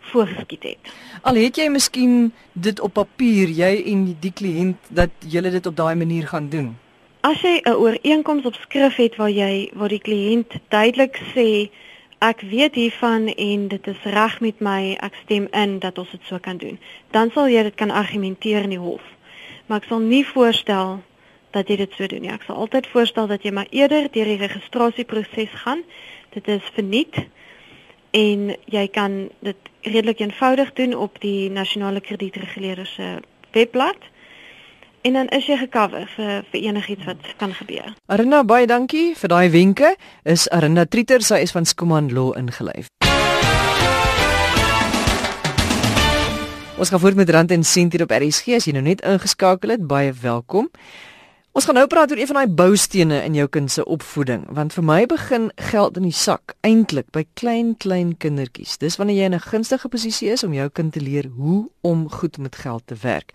voorgeskiet 0.00 0.62
het. 0.62 0.92
Al 1.22 1.34
het 1.34 1.56
jy 1.56 1.68
miskien 1.68 2.32
dit 2.52 2.80
op 2.80 2.92
papier, 2.92 3.48
jy 3.48 3.82
en 3.92 4.16
die 4.20 4.32
kliënt 4.32 4.76
dat 4.88 5.10
julle 5.26 5.50
dit 5.50 5.66
op 5.66 5.76
daai 5.76 5.94
manier 5.94 6.26
gaan 6.26 6.48
doen. 6.48 6.76
As 7.20 7.40
jy 7.42 7.60
'n 7.64 7.74
ooreenkoms 7.74 8.44
op 8.44 8.54
skrif 8.54 8.96
het 8.96 9.16
waar 9.16 9.30
jy 9.30 9.70
waar 9.74 9.88
die 9.88 10.04
kliënt 10.08 10.52
duidelik 10.68 11.20
sê 11.34 11.70
ek 12.18 12.40
weet 12.40 12.74
hiervan 12.74 13.28
en 13.28 13.68
dit 13.68 13.86
is 13.86 14.02
reg 14.02 14.40
met 14.40 14.60
my, 14.60 14.96
ek 15.00 15.14
stem 15.24 15.48
in 15.52 15.78
dat 15.78 15.98
ons 15.98 16.10
dit 16.10 16.20
so 16.28 16.38
kan 16.38 16.56
doen. 16.56 16.78
Dan 17.10 17.30
sal 17.30 17.48
jy 17.48 17.62
dit 17.62 17.74
kan 17.74 17.90
argumenteer 17.90 18.62
in 18.62 18.70
die 18.70 18.78
hof. 18.78 19.02
Maar 19.66 19.82
ek 19.82 19.88
sal 19.90 20.02
nie 20.02 20.24
voorstel 20.26 21.00
dat 21.56 21.70
jy 21.70 21.76
dit 21.80 21.94
so 21.96 22.06
doen 22.10 22.22
nie. 22.26 22.32
Ek 22.32 22.44
sal 22.46 22.58
altyd 22.62 22.88
voorstel 22.92 23.30
dat 23.30 23.46
jy 23.46 23.52
maar 23.54 23.70
eerder 23.70 24.10
deur 24.12 24.30
die 24.30 24.40
registrasieproses 24.42 25.54
gaan. 25.64 25.82
Dit 26.36 26.48
is 26.48 26.74
verniet 26.76 27.22
en 28.16 28.52
jy 28.72 28.84
kan 28.92 29.26
dit 29.44 29.72
redelik 29.86 30.20
eenvoudig 30.20 30.72
doen 30.78 30.94
op 30.94 31.20
die 31.20 31.50
nasionale 31.50 32.00
kredietreguleerder 32.00 32.86
se 32.86 33.16
webblad. 33.52 33.98
En 35.06 35.12
dan 35.12 35.28
is 35.28 35.46
jy 35.46 35.56
gekover 35.60 36.08
vir 36.16 36.42
vir 36.50 36.60
enigiets 36.66 37.04
wat 37.06 37.28
kan 37.38 37.52
gebeur. 37.54 37.92
Arina 38.10 38.42
baie 38.42 38.66
dankie 38.66 39.12
vir 39.14 39.30
daai 39.30 39.50
wenke. 39.54 39.94
Is 40.24 40.48
Arina 40.50 40.86
Trieter, 40.86 41.22
sy 41.22 41.44
is 41.46 41.54
van 41.54 41.64
Skuman 41.64 42.10
Law 42.14 42.32
ingelyf. 42.38 42.90
Ons 46.76 46.90
gaan 46.92 47.00
voort 47.00 47.16
met 47.16 47.30
Rand 47.30 47.50
en 47.50 47.62
Sent 47.64 47.92
hier 47.92 48.02
op 48.04 48.10
RSG. 48.12 48.52
As 48.52 48.66
jy 48.68 48.74
nou 48.76 48.82
net 48.84 49.00
ingeskakel 49.00 49.72
het, 49.72 49.86
baie 49.88 50.10
welkom. 50.20 50.66
Ons 51.56 51.64
gaan 51.64 51.78
nou 51.78 51.86
praat 51.88 52.10
oor 52.12 52.18
een 52.20 52.28
van 52.28 52.36
daai 52.36 52.52
boustene 52.52 53.22
in 53.24 53.32
jou 53.38 53.46
kind 53.48 53.70
se 53.72 53.80
opvoeding, 53.88 54.42
want 54.52 54.74
vir 54.76 54.84
my 54.84 54.98
begin 55.08 55.46
geld 55.70 55.96
in 55.96 56.04
die 56.04 56.12
sak 56.12 56.52
eintlik 56.68 57.06
by 57.16 57.22
klein 57.40 57.70
klein 57.80 58.10
kindertjies. 58.20 58.74
Dis 58.82 58.98
wanneer 59.00 59.16
jy 59.16 59.28
in 59.30 59.34
'n 59.34 59.40
gunstige 59.40 59.88
posisie 59.88 60.28
is 60.28 60.44
om 60.44 60.52
jou 60.52 60.68
kind 60.68 60.92
te 60.92 61.00
leer 61.00 61.30
hoe 61.36 61.70
om 61.80 62.10
goed 62.10 62.36
met 62.38 62.56
geld 62.56 62.82
te 62.86 62.94
werk. 63.00 63.32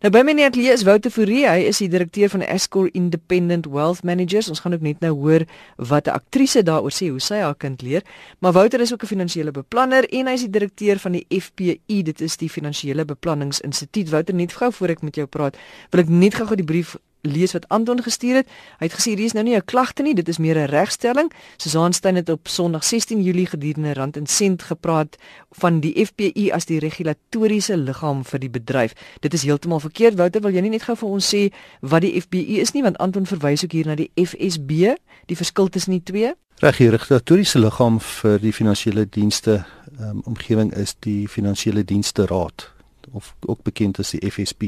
Nou 0.00 0.10
by 0.10 0.22
my 0.22 0.30
in 0.30 0.36
die 0.36 0.46
ateljee 0.46 0.72
is 0.72 0.82
Wouter 0.82 1.10
Fourie, 1.10 1.46
hy 1.46 1.66
is 1.68 1.78
die 1.78 1.88
direkteur 1.88 2.30
van 2.30 2.40
Escor 2.40 2.88
Independent 2.94 3.66
Wealth 3.66 4.02
Managers. 4.02 4.48
Ons 4.48 4.60
gaan 4.60 4.72
ook 4.72 4.80
net 4.80 5.00
nou 5.00 5.12
hoor 5.12 5.44
wat 5.76 6.06
'n 6.06 6.10
aktrise 6.10 6.62
daaroor 6.62 6.92
sê 6.92 7.10
hoe 7.10 7.20
sy 7.20 7.40
haar 7.40 7.56
kind 7.56 7.82
leer. 7.82 8.02
Maar 8.38 8.52
Wouter 8.52 8.80
is 8.80 8.92
ook 8.92 9.02
'n 9.02 9.06
finansiële 9.06 9.50
beplanner 9.50 10.08
en 10.08 10.26
hy 10.26 10.32
is 10.32 10.40
die 10.40 10.50
direkteur 10.50 10.98
van 10.98 11.12
die 11.12 11.26
FPI, 11.28 12.02
dit 12.02 12.20
is 12.20 12.36
die 12.36 12.48
Finansiële 12.48 13.04
Beplanningsinstituut. 13.04 14.08
Wouter, 14.08 14.34
net 14.34 14.52
gou 14.52 14.72
voor 14.72 14.88
ek 14.88 15.02
met 15.02 15.14
jou 15.16 15.26
praat, 15.26 15.56
wil 15.90 16.00
ek 16.00 16.08
net 16.08 16.34
gou 16.34 16.56
die 16.56 16.64
brief 16.64 16.96
lees 17.30 17.52
wat 17.52 17.68
Anton 17.68 18.02
gestuur 18.02 18.40
het. 18.42 18.48
Hy 18.78 18.88
het 18.88 18.96
gesê 18.96 19.14
hier 19.14 19.24
is 19.24 19.32
nou 19.36 19.44
nie 19.44 19.56
'n 19.56 19.64
klagte 19.64 20.02
nie, 20.02 20.14
dit 20.14 20.28
is 20.28 20.38
meer 20.38 20.56
'n 20.56 20.70
regstelling. 20.70 21.32
Susan 21.56 21.92
Stein 21.92 22.16
het 22.16 22.28
op 22.28 22.48
Sondag 22.48 22.84
16 22.84 23.22
Julie 23.22 23.46
gedurende 23.46 23.92
Rand 23.94 24.16
en 24.16 24.26
Sent 24.26 24.62
gepraat 24.62 25.16
van 25.50 25.80
die 25.80 26.04
FPI 26.06 26.50
as 26.50 26.64
die 26.64 26.78
regulatoriese 26.78 27.76
liggaam 27.76 28.24
vir 28.24 28.38
die 28.38 28.50
bedryf. 28.50 28.92
Dit 29.20 29.34
is 29.34 29.42
heeltemal 29.42 29.80
verkeerd. 29.80 30.16
Wouter, 30.16 30.40
wil 30.40 30.52
jy 30.52 30.60
nie 30.60 30.70
net 30.70 30.82
gou 30.82 30.96
vir 30.96 31.08
ons 31.08 31.34
sê 31.34 31.52
wat 31.80 32.02
die 32.02 32.20
FPI 32.20 32.60
is 32.60 32.72
nie, 32.72 32.82
want 32.82 32.98
Anton 32.98 33.26
verwys 33.26 33.64
ook 33.64 33.72
hier 33.72 33.86
na 33.86 33.94
die 33.94 34.10
FSB, 34.14 34.94
die 35.26 35.36
verskil 35.36 35.68
tussen 35.68 35.92
die 35.92 36.02
twee? 36.02 36.34
Reg, 36.58 36.76
die 36.76 36.90
regulatoriese 36.90 37.58
liggaam 37.58 38.00
vir 38.00 38.40
die 38.42 38.52
finansiële 38.52 39.06
dienste 39.06 39.64
um, 40.00 40.22
omgewing 40.24 40.72
is 40.72 40.96
die 41.00 41.28
Finansiële 41.28 41.84
Dienste 41.84 42.26
Raad 42.26 42.72
of 43.12 43.34
ook 43.40 43.62
bekend 43.62 43.98
as 43.98 44.10
die 44.10 44.30
FSB, 44.30 44.62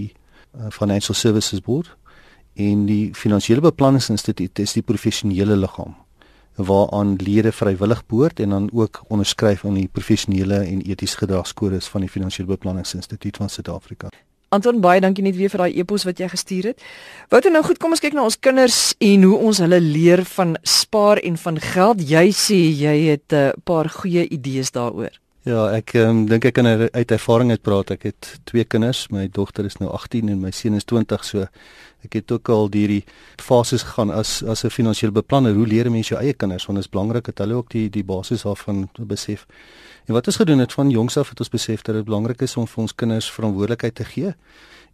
uh, 0.55 0.71
Financial 0.71 1.15
Services 1.15 1.61
Board 1.61 1.97
en 2.55 2.87
die 2.87 3.15
finansiële 3.15 3.61
beplanningsinstituut 3.61 4.59
is 4.59 4.73
die 4.73 4.83
professionele 4.83 5.57
liggaam 5.57 5.95
waaraan 6.61 7.17
lede 7.17 7.53
vrywillig 7.53 8.07
behoort 8.07 8.41
en 8.41 8.49
dan 8.49 8.71
ook 8.73 9.05
onderskryf 9.09 9.65
aan 9.65 9.75
die 9.75 9.89
professionele 9.93 10.55
en 10.55 10.83
etiese 10.83 11.17
gedragskodes 11.17 11.89
van 11.89 12.01
die 12.01 12.11
finansiële 12.11 12.49
beplanningsinstituut 12.49 13.37
van 13.37 13.49
Suid-Afrika. 13.49 14.09
Anton 14.49 14.81
baie 14.83 15.01
dankie 15.01 15.23
net 15.23 15.37
weer 15.39 15.51
vir 15.53 15.63
daai 15.63 15.79
e-pos 15.79 16.05
wat 16.05 16.19
jy 16.19 16.27
gestuur 16.29 16.73
het. 16.73 16.83
Wat 17.31 17.47
nou 17.47 17.63
goed, 17.63 17.79
kom 17.79 17.95
ons 17.95 18.03
kyk 18.03 18.17
na 18.19 18.25
ons 18.27 18.39
kinders 18.43 18.95
en 18.99 19.23
hoe 19.23 19.37
ons 19.39 19.61
hulle 19.63 19.79
leer 19.81 20.25
van 20.33 20.57
spaar 20.67 21.23
en 21.23 21.37
van 21.39 21.61
geld. 21.63 22.03
Jy 22.11 22.27
sê 22.35 22.59
jy 22.59 22.97
het 23.13 23.31
'n 23.33 23.37
uh, 23.37 23.53
paar 23.65 23.89
goeie 23.89 24.27
idees 24.29 24.71
daaroor. 24.75 25.15
Ja, 25.45 25.71
ek 25.73 25.95
um, 25.95 26.27
dink 26.27 26.45
ek 26.45 26.55
kan 26.55 26.67
er 26.67 26.91
uit 26.93 27.11
ervaring 27.11 27.51
uit 27.51 27.63
praat. 27.63 27.91
Ek 27.91 28.03
het 28.03 28.41
twee 28.45 28.65
kinders. 28.65 29.09
My 29.09 29.29
dogter 29.29 29.65
is 29.65 29.79
nou 29.79 29.89
18 29.91 30.29
en 30.29 30.41
my 30.41 30.51
seun 30.51 30.75
is 30.75 30.85
20, 30.85 31.25
so 31.25 31.47
ek 32.05 32.13
het 32.13 32.33
ook 32.33 32.49
al 32.49 32.69
hierdie 32.73 33.05
fases 33.37 33.83
gegaan 33.83 34.11
as 34.11 34.43
as 34.43 34.65
'n 34.65 34.71
finansiële 34.71 35.13
beplanner. 35.13 35.55
Hoe 35.55 35.67
leer 35.67 35.91
mense 35.91 36.15
jou 36.15 36.21
eie 36.21 36.33
kinders? 36.33 36.67
Want 36.67 36.79
dit 36.79 36.87
is 36.87 36.93
belangrik 36.93 37.25
dat 37.25 37.39
hulle 37.39 37.55
ook 37.55 37.71
die 37.71 37.91
die 37.91 38.05
basis 38.05 38.43
daarvan 38.43 38.89
besef. 38.99 39.47
En 40.07 40.15
wat 40.15 40.27
ons 40.27 40.37
gedoen 40.37 40.59
het 40.59 40.73
van 40.73 40.91
jongs 40.91 41.17
af 41.17 41.29
het 41.29 41.39
ons 41.39 41.49
besef 41.49 41.83
dat 41.83 41.95
dit 41.95 42.05
belangrik 42.05 42.43
is 42.43 42.57
om 42.57 42.67
vir 42.67 42.83
ons 42.83 42.95
kinders 42.95 43.31
verantwoordelikheid 43.31 43.95
te 43.95 44.05
gee 44.05 44.35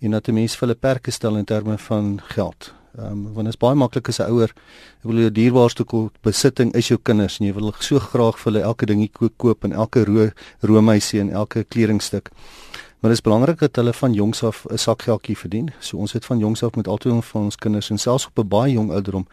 en 0.00 0.10
dat 0.10 0.28
'n 0.28 0.34
mens 0.34 0.56
vir 0.56 0.68
hulle 0.68 0.78
perke 0.78 1.10
stel 1.10 1.36
in 1.36 1.44
terme 1.44 1.78
van 1.78 2.20
geld. 2.22 2.72
Ehm 2.98 3.12
um, 3.12 3.22
want 3.32 3.44
dit 3.44 3.54
is 3.54 3.60
baie 3.60 3.74
maklik 3.74 4.08
as 4.08 4.18
'n 4.18 4.30
ouer, 4.30 4.52
jy 5.02 5.10
wil 5.10 5.18
jou 5.18 5.30
dierbaarste 5.30 5.84
besitting 6.22 6.72
is 6.74 6.88
jou 6.88 6.98
kinders 7.02 7.38
en 7.40 7.46
jy 7.46 7.52
wil 7.52 7.72
so 7.78 7.98
graag 7.98 8.38
vir 8.38 8.52
hulle 8.52 8.64
elke 8.64 8.86
dingie 8.86 9.10
koop 9.36 9.64
en 9.64 9.72
elke 9.72 10.04
ro 10.04 10.30
roomhuisie 10.60 11.20
en 11.20 11.30
elke 11.30 11.64
kledingstuk. 11.64 12.30
Maar 13.06 13.14
dit 13.14 13.24
is 13.24 13.30
belangrik 13.30 13.58
dat 13.58 13.76
hulle 13.76 13.92
van 13.92 14.12
jongs 14.12 14.42
af 14.42 14.64
'n 14.68 14.76
sakgeldjie 14.76 15.38
verdien. 15.38 15.70
So 15.78 15.96
ons 15.96 16.12
het 16.12 16.24
van 16.24 16.38
jongs 16.38 16.62
af 16.62 16.74
met 16.74 16.88
altyd 16.88 17.24
van 17.24 17.42
ons 17.42 17.56
kinders 17.56 17.90
en 17.90 17.98
selfs 17.98 18.26
op 18.26 18.38
'n 18.38 18.48
baie 18.48 18.72
jong 18.72 18.90
ouderdom 18.90 19.26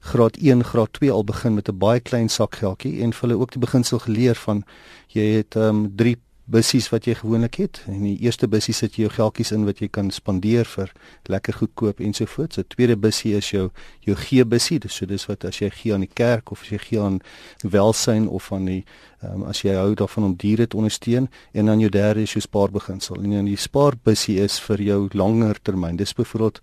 graad 0.00 0.36
1, 0.36 0.64
graad 0.64 0.92
2 0.92 1.10
al 1.10 1.24
begin 1.24 1.54
met 1.54 1.68
'n 1.68 1.78
baie 1.78 2.00
klein 2.00 2.28
sakgeldjie 2.28 3.02
en 3.02 3.12
vir 3.12 3.28
hulle 3.28 3.40
ook 3.40 3.50
die 3.50 3.60
beginsel 3.60 3.98
geleer 3.98 4.34
van 4.34 4.64
jy 5.06 5.22
het 5.22 5.56
ehm 5.56 5.68
um, 5.68 5.92
3 5.96 6.16
bussies 6.44 6.90
wat 6.92 7.06
jy 7.08 7.14
gewoonlik 7.14 7.54
het. 7.54 7.80
En 7.88 8.02
die 8.04 8.18
eerste 8.20 8.48
bussie 8.48 8.74
sit 8.74 8.96
jy 8.96 9.06
jou 9.06 9.12
geldjies 9.16 9.52
in 9.52 9.64
wat 9.64 9.80
jy 9.80 9.88
kan 9.88 10.10
spandeer 10.12 10.68
vir 10.68 10.92
lekker 11.32 11.56
goedkoop 11.60 12.00
ensovoorts. 12.04 12.56
Die 12.60 12.66
tweede 12.68 12.96
bussie 13.00 13.34
is 13.36 13.50
jou 13.50 13.70
jou 14.04 14.16
gee 14.16 14.44
bussie. 14.44 14.78
Dis 14.78 14.96
so 15.00 15.06
dis 15.06 15.26
wat 15.26 15.44
as 15.48 15.62
jy 15.62 15.70
gee 15.70 15.94
aan 15.94 16.04
die 16.04 16.12
kerk 16.14 16.52
of 16.52 16.62
as 16.62 16.74
jy 16.74 16.78
gee 16.78 17.00
aan 17.00 17.20
welsyn 17.62 18.28
of 18.28 18.52
aan 18.52 18.68
die 18.68 18.84
um, 19.32 19.44
as 19.48 19.62
jy 19.64 19.74
hou 19.74 19.94
daarvan 19.94 20.24
om 20.24 20.34
diere 20.36 20.66
te 20.66 20.76
ondersteun 20.76 21.28
en 21.52 21.66
dan 21.66 21.80
jou 21.80 21.90
derde 21.90 22.22
is 22.22 22.32
jou 22.32 22.42
spaarbeginsel. 22.44 23.20
En 23.22 23.30
dan 23.30 23.48
die 23.48 23.56
spaarbussie 23.56 24.38
is 24.42 24.58
vir 24.60 24.82
jou 24.82 25.08
langer 25.12 25.58
termyn. 25.62 25.96
Dis 25.96 26.14
byvoorbeeld 26.14 26.60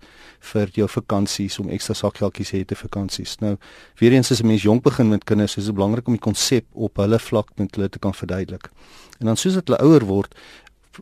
vir 0.52 0.72
jou 0.76 0.88
vakansies 0.88 1.58
om 1.58 1.70
ekstra 1.72 1.94
sakgeldjies 1.94 2.54
hê 2.56 2.64
te 2.64 2.78
vakansies. 2.78 3.38
Nou, 3.40 3.56
weer 4.00 4.12
eens 4.12 4.30
as 4.30 4.42
'n 4.42 4.46
mens 4.46 4.62
jonk 4.62 4.82
begin 4.82 5.08
met 5.08 5.24
kinders, 5.24 5.56
is 5.56 5.64
dit 5.64 5.74
belangrik 5.74 6.06
om 6.06 6.14
die 6.14 6.26
konsep 6.28 6.64
op 6.72 6.96
hulle 6.96 7.18
vlak 7.18 7.50
met 7.56 7.74
hulle 7.74 7.88
te 7.88 7.98
kan 7.98 8.14
verduidelik. 8.14 8.70
En 9.18 9.26
dan 9.26 9.36
soos 9.36 9.54
dit 9.54 9.68
hulle 9.68 9.80
ouer 9.80 10.04
word, 10.04 10.34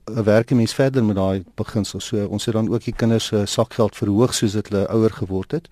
werk 0.05 0.51
'n 0.51 0.57
mens 0.57 0.75
verder 0.75 1.05
met 1.05 1.17
daai 1.17 1.45
beginsel. 1.55 2.01
So 2.01 2.27
ons 2.27 2.45
het 2.45 2.55
dan 2.55 2.69
ook 2.69 2.85
die 2.85 2.95
kinders 2.95 3.27
se 3.27 3.43
sakgeld 3.47 3.97
verhoog 3.97 4.35
soos 4.35 4.53
dit 4.53 4.69
hulle 4.69 4.89
ouer 4.89 5.11
geword 5.11 5.51
het. 5.51 5.69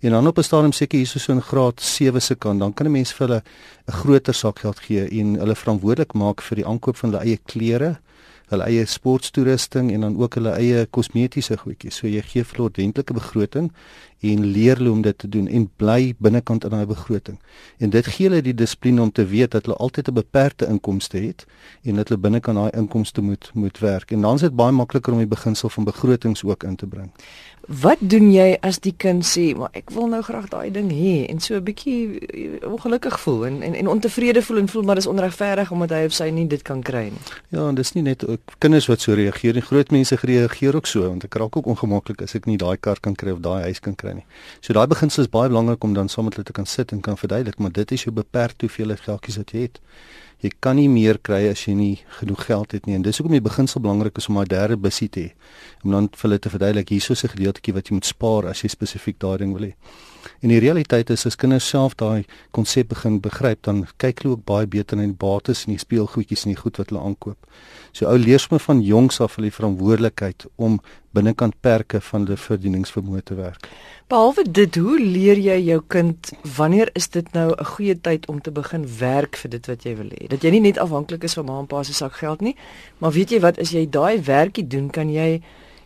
En 0.00 0.10
dan 0.10 0.26
op 0.26 0.38
'n 0.38 0.42
stadium 0.42 0.72
seker 0.72 0.98
hier 0.98 1.06
so 1.06 1.32
in 1.32 1.42
graad 1.42 1.80
7 1.80 2.22
se 2.22 2.34
kant, 2.34 2.60
dan 2.60 2.74
kan 2.74 2.86
'n 2.86 2.90
mens 2.90 3.12
vir 3.12 3.26
hulle 3.28 3.42
'n 3.86 3.92
groter 3.92 4.34
sakgeld 4.34 4.78
gee 4.78 5.08
en 5.08 5.34
hulle 5.34 5.54
verantwoordelik 5.54 6.12
maak 6.12 6.40
vir 6.42 6.56
die 6.56 6.66
aankoop 6.66 6.96
van 6.96 7.10
hulle 7.10 7.24
eie 7.24 7.38
klere, 7.44 8.00
hulle 8.46 8.62
eie 8.62 8.86
sporttoerusting 8.86 9.92
en 9.92 10.00
dan 10.00 10.16
ook 10.16 10.34
hulle 10.34 10.50
eie 10.50 10.86
kosmetiese 10.86 11.56
goedjies. 11.56 11.96
So 11.96 12.06
jy 12.06 12.22
gee 12.22 12.44
vir 12.44 12.58
'n 12.58 12.62
ordentlike 12.62 13.12
begroting 13.12 13.72
en 14.22 14.44
leer 14.44 14.76
hulle 14.76 14.90
om 14.90 15.02
dit 15.02 15.18
te 15.18 15.28
doen 15.28 15.48
en 15.48 15.70
bly 15.76 16.14
binnekant 16.18 16.64
in 16.64 16.70
daai 16.70 16.86
begroting. 16.86 17.38
En 17.78 17.90
dit 17.90 18.06
gee 18.06 18.28
hulle 18.28 18.42
die 18.42 18.54
dissipline 18.54 19.02
om 19.02 19.12
te 19.12 19.26
weet 19.26 19.50
dat 19.50 19.66
hulle 19.66 19.76
altyd 19.76 20.08
'n 20.08 20.14
beperkte 20.14 20.66
inkomste 20.66 21.18
het 21.18 21.46
en 21.82 21.96
dat 21.96 22.08
hulle 22.08 22.20
binnekant 22.20 22.56
daai 22.56 22.70
inkomste 22.70 23.20
moet 23.20 23.50
moet 23.54 23.78
werk. 23.78 24.10
En 24.10 24.20
dan 24.20 24.34
is 24.34 24.40
dit 24.40 24.56
baie 24.56 24.72
makliker 24.72 25.12
om 25.12 25.18
die 25.18 25.26
beginsel 25.26 25.68
van 25.68 25.84
begrotings 25.84 26.44
ook 26.44 26.62
in 26.62 26.76
te 26.76 26.86
bring. 26.86 27.10
Wat 27.66 27.98
doen 28.00 28.32
jy 28.32 28.56
as 28.60 28.78
die 28.78 28.94
kind 28.96 29.24
sê, 29.24 29.56
"Maar 29.56 29.68
ek 29.72 29.90
wil 29.90 30.06
nou 30.06 30.22
graag 30.22 30.48
daai 30.48 30.70
ding 30.70 30.90
hê" 30.90 31.26
en 31.28 31.40
so 31.40 31.54
'n 31.54 31.62
bietjie 31.62 32.18
eh, 32.18 32.70
ongelukkig 32.70 33.20
voel 33.20 33.46
en 33.46 33.62
en, 33.62 33.74
en 33.74 33.86
ontevrede 33.86 34.42
voel 34.42 34.58
en 34.58 34.68
voel 34.68 34.82
maar 34.82 34.94
dis 34.94 35.06
onregverdig 35.06 35.70
omdat 35.70 35.90
hy 35.90 36.04
of 36.04 36.12
sy 36.12 36.28
nie 36.30 36.46
dit 36.46 36.62
kan 36.62 36.82
kry 36.82 37.04
nie. 37.04 37.22
Ja, 37.48 37.68
en 37.68 37.74
dis 37.74 37.92
nie 37.92 38.02
net 38.02 38.24
kinders 38.58 38.86
wat 38.86 39.00
so 39.00 39.14
reageer 39.14 39.54
nie, 39.54 39.62
groot 39.62 39.90
mense 39.90 40.16
reageer 40.20 40.74
ook 40.74 40.86
so 40.86 41.08
want 41.08 41.24
ek 41.24 41.34
raak 41.34 41.56
ook 41.56 41.66
ongemaklik 41.66 42.22
as 42.22 42.34
ek 42.34 42.46
nie 42.46 42.56
daai 42.56 42.76
kar 42.80 43.00
kan 43.00 43.14
kry 43.14 43.30
of 43.30 43.40
daai 43.40 43.62
huis 43.62 43.80
kan 43.80 43.94
kry 43.94 44.11
nie. 44.14 44.26
So 44.60 44.72
daai 44.72 44.86
beginsel 44.86 45.24
is 45.24 45.30
baie 45.30 45.48
belangrik 45.48 45.84
om 45.84 45.94
dan 45.94 46.08
saam 46.08 46.24
met 46.24 46.34
hulle 46.34 46.44
te 46.44 46.52
kan 46.52 46.66
sit 46.66 46.92
en 46.92 47.00
kan 47.00 47.16
verduidelik, 47.16 47.58
maar 47.58 47.72
dit 47.72 47.92
is 47.92 48.04
jou 48.04 48.14
beperk 48.14 48.60
hoeveel 48.60 48.96
geldjies 48.96 49.36
wat 49.36 49.50
jy 49.50 49.66
het. 49.66 49.80
Jy 50.42 50.50
kan 50.58 50.74
nie 50.74 50.88
meer 50.90 51.20
kry 51.22 51.44
as 51.52 51.60
jy 51.68 51.72
nie 51.78 52.00
genoeg 52.18 52.40
geld 52.48 52.72
het 52.74 52.86
nie 52.86 52.96
en 52.98 53.02
dis 53.06 53.20
hoekom 53.20 53.36
die 53.36 53.44
beginsel 53.44 53.80
belangrik 53.80 54.16
is 54.18 54.26
om 54.28 54.38
'n 54.38 54.48
derde 54.50 54.76
busie 54.76 55.08
te 55.08 55.20
hê. 55.20 55.30
Om 55.84 55.90
dan 55.90 56.08
vir 56.08 56.22
hulle 56.22 56.38
te 56.38 56.50
verduidelik 56.50 56.88
hierso 56.88 57.14
'n 57.14 57.28
gedeeltjie 57.36 57.74
wat 57.74 57.88
jy 57.88 57.94
moet 57.94 58.06
spaar 58.06 58.46
as 58.46 58.62
jy 58.62 58.68
spesifiek 58.68 59.18
daai 59.18 59.38
ding 59.38 59.52
wil 59.52 59.68
hê. 59.68 59.74
En 60.40 60.48
die 60.48 60.58
realiteit 60.58 61.10
is 61.10 61.26
as 61.26 61.36
kinders 61.36 61.68
self 61.68 61.94
daai 61.94 62.24
konsep 62.50 62.88
begin 62.88 63.20
begryp, 63.20 63.62
dan 63.62 63.86
kyk 64.02 64.22
hulle 64.22 64.34
ook 64.34 64.44
baie 64.44 64.66
beter 64.66 64.96
na 64.96 65.02
die 65.02 65.12
bates 65.12 65.64
en 65.66 65.74
die 65.76 65.82
speelgoedjies 65.82 66.44
en 66.44 66.54
die 66.54 66.60
goed 66.60 66.76
wat 66.76 66.90
hulle 66.90 67.02
aankoop. 67.02 67.38
So 67.92 68.06
ou 68.06 68.18
leers 68.18 68.48
me 68.50 68.58
van 68.58 68.82
jongs 68.82 69.20
af 69.20 69.36
hulle 69.36 69.50
verantwoordelikheid 69.50 70.46
om 70.56 70.80
binnekant 71.12 71.54
perke 71.60 72.00
van 72.00 72.26
hulle 72.26 72.36
verdieningsvermoë 72.36 73.22
te 73.22 73.34
werk. 73.34 73.68
Behalwe 74.12 74.44
dit, 74.44 74.76
hoe 74.76 74.98
leer 75.00 75.38
jy 75.38 75.58
jou 75.66 75.80
kind 75.88 76.32
wanneer 76.56 76.90
is 76.98 77.08
dit 77.08 77.32
nou 77.32 77.52
'n 77.52 77.64
goeie 77.64 78.00
tyd 78.00 78.26
om 78.28 78.40
te 78.40 78.50
begin 78.50 78.86
werk 78.98 79.36
vir 79.36 79.50
dit 79.50 79.66
wat 79.66 79.82
jy 79.84 79.96
wil 79.96 80.08
hê? 80.08 80.28
Dat 80.28 80.42
jy 80.42 80.50
nie 80.50 80.60
net 80.60 80.78
afhanklik 80.78 81.24
is 81.24 81.34
van 81.34 81.44
ma 81.44 81.58
en 81.58 81.66
pa 81.66 81.82
se 81.82 81.92
sak 81.92 82.12
geld 82.12 82.40
nie, 82.40 82.56
maar 82.98 83.12
weet 83.12 83.30
jy 83.30 83.40
wat, 83.40 83.58
as 83.58 83.70
jy 83.70 83.86
daai 83.90 84.22
werkie 84.22 84.66
doen, 84.66 84.90
kan 84.90 85.08
jy 85.08 85.42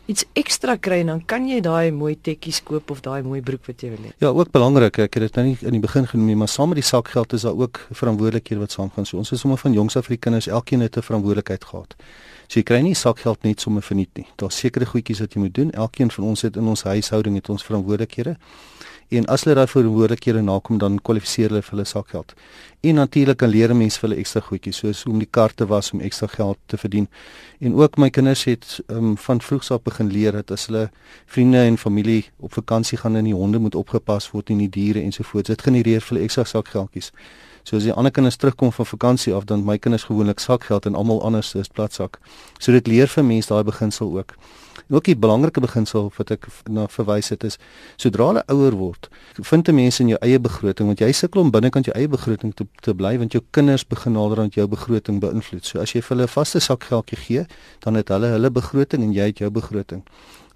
iets 0.07 0.25
ekstra 0.39 0.77
kry 0.77 1.01
en 1.03 1.11
dan 1.11 1.23
kan 1.27 1.49
jy 1.49 1.59
daai 1.65 1.91
mooi 1.95 2.15
tekkies 2.15 2.63
koop 2.67 2.91
of 2.95 3.03
daai 3.03 3.23
mooi 3.27 3.41
broek 3.43 3.67
wat 3.67 3.83
jy 3.83 3.91
wil 3.91 4.07
hê. 4.07 4.13
Ja, 4.23 4.31
ook 4.31 4.53
belangrik. 4.55 5.01
Ek 5.03 5.19
het 5.19 5.27
dit 5.27 5.39
nou 5.39 5.47
nie 5.49 5.57
in 5.61 5.77
die 5.79 5.83
begin 5.83 6.07
genoem 6.07 6.27
nie, 6.31 6.39
maar 6.39 6.51
saam 6.51 6.69
met 6.69 6.81
die 6.81 6.87
sakgeld 6.87 7.35
is 7.37 7.43
daar 7.43 7.59
ook 7.59 7.83
verantwoordelikhede 7.91 8.63
wat 8.63 8.77
saamgaan. 8.77 9.07
So 9.07 9.19
ons 9.19 9.33
is 9.35 9.43
sommer 9.43 9.59
van 9.59 9.75
jongs 9.75 9.99
af 9.99 10.07
vir 10.07 10.17
die 10.17 10.23
kinders, 10.29 10.47
elkeen 10.47 10.81
het 10.81 10.97
'n 10.97 11.03
verantwoordelikheid 11.03 11.65
gehad. 11.65 11.97
So 12.47 12.61
jy 12.61 12.65
kry 12.67 12.81
nie 12.85 12.95
sakgeld 12.95 13.43
net 13.43 13.61
sommer 13.61 13.83
verniet 13.83 14.15
nie. 14.15 14.27
Daar's 14.41 14.59
sekere 14.59 14.87
goedjies 14.87 15.21
wat 15.25 15.35
jy 15.35 15.43
moet 15.43 15.55
doen. 15.55 15.71
Elkeen 15.75 16.11
van 16.11 16.25
ons 16.25 16.47
het 16.47 16.57
in 16.57 16.67
ons 16.71 16.83
huishouding 16.87 17.35
het 17.35 17.51
ons 17.51 17.65
verantwoordelikhede. 17.67 18.37
En 19.09 19.27
as 19.31 19.45
hulle 19.45 19.55
daai 19.55 19.69
verantwoordelikhede 19.71 20.41
nakom, 20.43 20.79
dan 20.83 20.99
kwalifiseer 20.99 21.53
hulle 21.53 21.63
vir 21.63 21.77
hulle 21.77 21.87
sakgeld. 21.87 22.33
En 22.83 22.99
natuurlik 22.99 23.39
kan 23.39 23.51
leer 23.51 23.75
mense 23.77 24.01
vir 24.01 24.09
hulle 24.09 24.19
ekstra 24.19 24.43
goedjies, 24.43 24.81
soos 24.83 25.05
om 25.07 25.21
die 25.23 25.29
kar 25.31 25.55
te 25.55 25.67
was 25.71 25.93
om 25.95 26.03
ekstra 26.03 26.27
geld 26.33 26.59
te 26.67 26.79
verdien. 26.79 27.07
En 27.63 27.75
ook 27.79 27.99
my 28.03 28.11
kinders 28.11 28.45
het 28.51 28.81
um, 28.91 29.15
van 29.17 29.41
vroegs 29.41 29.71
af 29.71 29.85
begin 29.87 30.11
leer 30.11 30.33
dat 30.41 30.51
as 30.51 30.67
hulle 30.67 30.89
vriende 31.27 31.63
en 31.63 31.79
familie 31.79 32.25
op 32.43 32.59
vakansie 32.59 32.99
gaan 32.99 33.17
en 33.17 33.31
die 33.31 33.35
honde 33.35 33.63
moet 33.63 33.79
opgepas 33.79 34.31
word 34.35 34.51
en 34.51 34.65
die 34.65 34.71
diere 34.71 35.03
ensovoorts, 35.07 35.55
dit 35.55 35.63
genereer 35.63 36.03
vir 36.03 36.17
hulle 36.17 36.27
ekstra 36.27 36.45
sakgeldjies. 36.45 37.13
So 37.67 37.75
as 37.77 37.83
die 37.83 37.93
ander 37.93 38.13
kinders 38.15 38.37
terugkom 38.39 38.71
van 38.73 38.87
vakansie 38.87 39.33
af, 39.35 39.45
dan 39.51 39.65
my 39.67 39.75
kinders 39.83 40.05
gewoonlik 40.07 40.39
sakgeld 40.39 40.87
en 40.87 40.95
almal 40.95 41.19
anders 41.27 41.55
is 41.59 41.67
platsak. 41.67 42.21
So 42.63 42.71
dit 42.71 42.87
leer 42.87 43.11
vir 43.11 43.25
mense 43.27 43.51
daai 43.51 43.65
beginsel 43.67 44.13
ook. 44.19 44.37
En 44.87 44.95
ook 44.95 45.09
die 45.09 45.17
belangrike 45.19 45.61
beginsel 45.61 46.13
wat 46.15 46.31
ek 46.31 46.47
na 46.71 46.85
verwys 46.87 47.33
het 47.35 47.43
is 47.49 47.59
sodra 47.99 48.29
hulle 48.31 48.45
ouer 48.55 48.77
word, 48.79 49.09
vind 49.43 49.69
'n 49.69 49.75
mens 49.75 49.99
in 50.01 50.09
jou 50.15 50.19
eie 50.23 50.39
begroting 50.39 50.87
want 50.87 51.01
jy 51.01 51.11
sukkel 51.13 51.41
om 51.41 51.51
binnekant 51.51 51.87
jou 51.87 51.97
eie 51.97 52.09
begroting 52.09 52.55
te 52.55 52.67
te 52.83 52.95
bly 52.95 53.19
want 53.19 53.33
jou 53.33 53.43
kinders 53.51 53.87
begin 53.87 54.13
nader 54.13 54.41
aan 54.41 54.51
jou 54.51 54.67
begroting 54.67 55.21
beïnvloed. 55.21 55.65
So 55.65 55.81
as 55.81 55.93
jy 55.93 56.01
vir 56.03 56.17
hulle 56.17 56.27
'n 56.27 56.37
vaste 56.39 56.61
sakgeldjie 56.61 57.19
gee, 57.19 57.47
dan 57.81 57.95
het 57.95 58.09
hulle 58.09 58.27
hulle 58.27 58.51
begroting 58.51 59.03
en 59.03 59.13
jy 59.13 59.27
het 59.27 59.39
jou 59.39 59.51
begroting. 59.51 60.05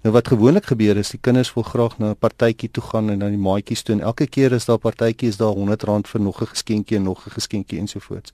Nou 0.01 0.13
wat 0.13 0.27
gewoonlik 0.27 0.65
gebeur 0.65 0.97
is 0.97 1.11
die 1.13 1.19
kinders 1.21 1.51
wil 1.53 1.63
graag 1.63 1.97
na 1.97 2.09
'n 2.09 2.17
partytjie 2.17 2.71
toe 2.71 2.83
gaan 2.83 3.09
en 3.09 3.19
dan 3.19 3.29
die 3.29 3.37
maatjies 3.37 3.81
toe 3.81 3.95
en 3.95 4.01
elke 4.01 4.27
keer 4.27 4.51
is 4.51 4.65
daar 4.65 4.77
'n 4.77 4.81
partytjie 4.81 5.29
is 5.29 5.37
daar 5.37 5.53
R100 5.53 6.07
vir 6.09 6.21
nog 6.21 6.41
'n 6.41 6.47
geskenkie 6.47 6.97
en 6.97 7.03
nog 7.03 7.25
'n 7.25 7.31
geskenkie 7.31 7.79
ensovoorts. 7.79 8.31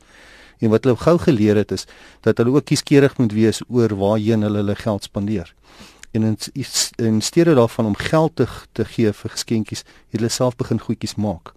En 0.59 0.69
wat 0.69 0.83
hulle 0.83 0.95
gou 0.95 1.17
geleer 1.17 1.55
het 1.55 1.71
is 1.71 1.86
dat 2.21 2.38
hulle 2.38 2.55
ook 2.55 2.65
kieskeurig 2.65 3.17
moet 3.17 3.31
wees 3.31 3.62
oor 3.67 3.97
waarheen 3.97 4.41
hulle 4.41 4.57
hulle 4.57 4.75
geld 4.75 5.03
spandeer. 5.03 5.53
En 6.12 6.24
in, 6.24 6.38
in 6.95 7.21
steede 7.21 7.53
daarvan 7.53 7.86
om 7.86 7.95
geld 7.95 8.36
te, 8.36 8.47
te 8.71 8.86
gee 8.86 9.13
vir 9.13 9.29
geskenkies, 9.29 9.79
het 9.79 10.19
hulle 10.19 10.29
self 10.29 10.55
begin 10.55 10.79
goedjies 10.79 11.15
maak. 11.15 11.53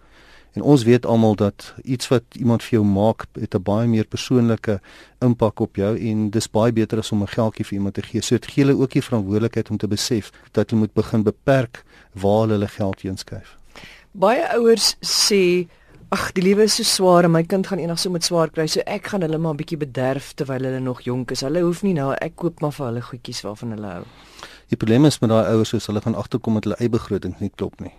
En 0.53 0.61
ons 0.61 0.83
weet 0.83 1.05
almal 1.05 1.35
dat 1.35 1.73
iets 1.83 2.07
wat 2.11 2.23
iemand 2.35 2.63
vir 2.63 2.79
jou 2.79 2.85
maak, 2.85 3.25
het 3.39 3.55
'n 3.55 3.63
baie 3.63 3.87
meer 3.87 4.05
persoonlike 4.05 4.81
impak 5.19 5.59
op 5.59 5.75
jou 5.75 5.97
en 5.97 6.29
dis 6.29 6.49
baie 6.49 6.73
beter 6.73 6.97
as 6.97 7.11
om 7.11 7.21
'n 7.21 7.27
geldjie 7.27 7.65
vir 7.65 7.77
iemand 7.77 7.93
te 7.93 8.01
gee. 8.01 8.21
So 8.21 8.35
dit 8.35 8.45
gee 8.45 8.65
hulle 8.65 8.81
ook 8.81 8.91
die 8.91 9.01
verantwoordelikheid 9.01 9.69
om 9.69 9.77
te 9.77 9.87
besef 9.87 10.31
dat 10.51 10.69
hulle 10.69 10.81
moet 10.81 10.93
begin 10.93 11.23
beperk 11.23 11.83
waar 12.11 12.47
hulle 12.47 12.67
geld 12.67 13.01
heen 13.01 13.17
skuif. 13.17 13.57
Baie 14.11 14.53
ouers 14.53 14.95
sê 14.99 15.67
Ag, 16.11 16.33
die 16.35 16.43
lewe 16.43 16.65
is 16.67 16.73
so 16.75 16.83
swaar 16.83 17.23
en 17.23 17.31
my 17.31 17.43
kind 17.47 17.67
gaan 17.67 17.79
eendag 17.79 17.99
so 17.99 18.11
met 18.11 18.25
swaar 18.27 18.49
kry, 18.51 18.65
so 18.67 18.81
ek 18.83 19.05
gaan 19.07 19.21
hulle 19.21 19.37
maar 19.37 19.53
'n 19.53 19.57
bietjie 19.61 19.77
bederf 19.79 20.33
terwyl 20.33 20.65
hulle 20.67 20.79
nog 20.79 21.01
jonk 21.01 21.31
is. 21.31 21.41
Hulle 21.41 21.61
hoef 21.61 21.83
nie 21.83 21.93
nou 21.93 22.11
ek 22.11 22.35
koop 22.35 22.59
maar 22.61 22.73
vir 22.73 22.85
hulle 22.85 23.01
goedjies 23.01 23.41
waarvan 23.41 23.71
hulle 23.71 23.87
hou. 23.87 24.03
Die 24.67 24.75
probleem 24.75 25.05
is 25.05 25.21
met 25.21 25.29
daai 25.29 25.53
ouers 25.53 25.73
is 25.73 25.85
hulle 25.87 26.01
gaan 26.01 26.15
agterkom 26.15 26.53
met 26.53 26.63
hulle 26.63 26.75
eie 26.79 26.89
begroting 26.89 27.39
nie 27.39 27.51
klop 27.55 27.79
nie. 27.79 27.93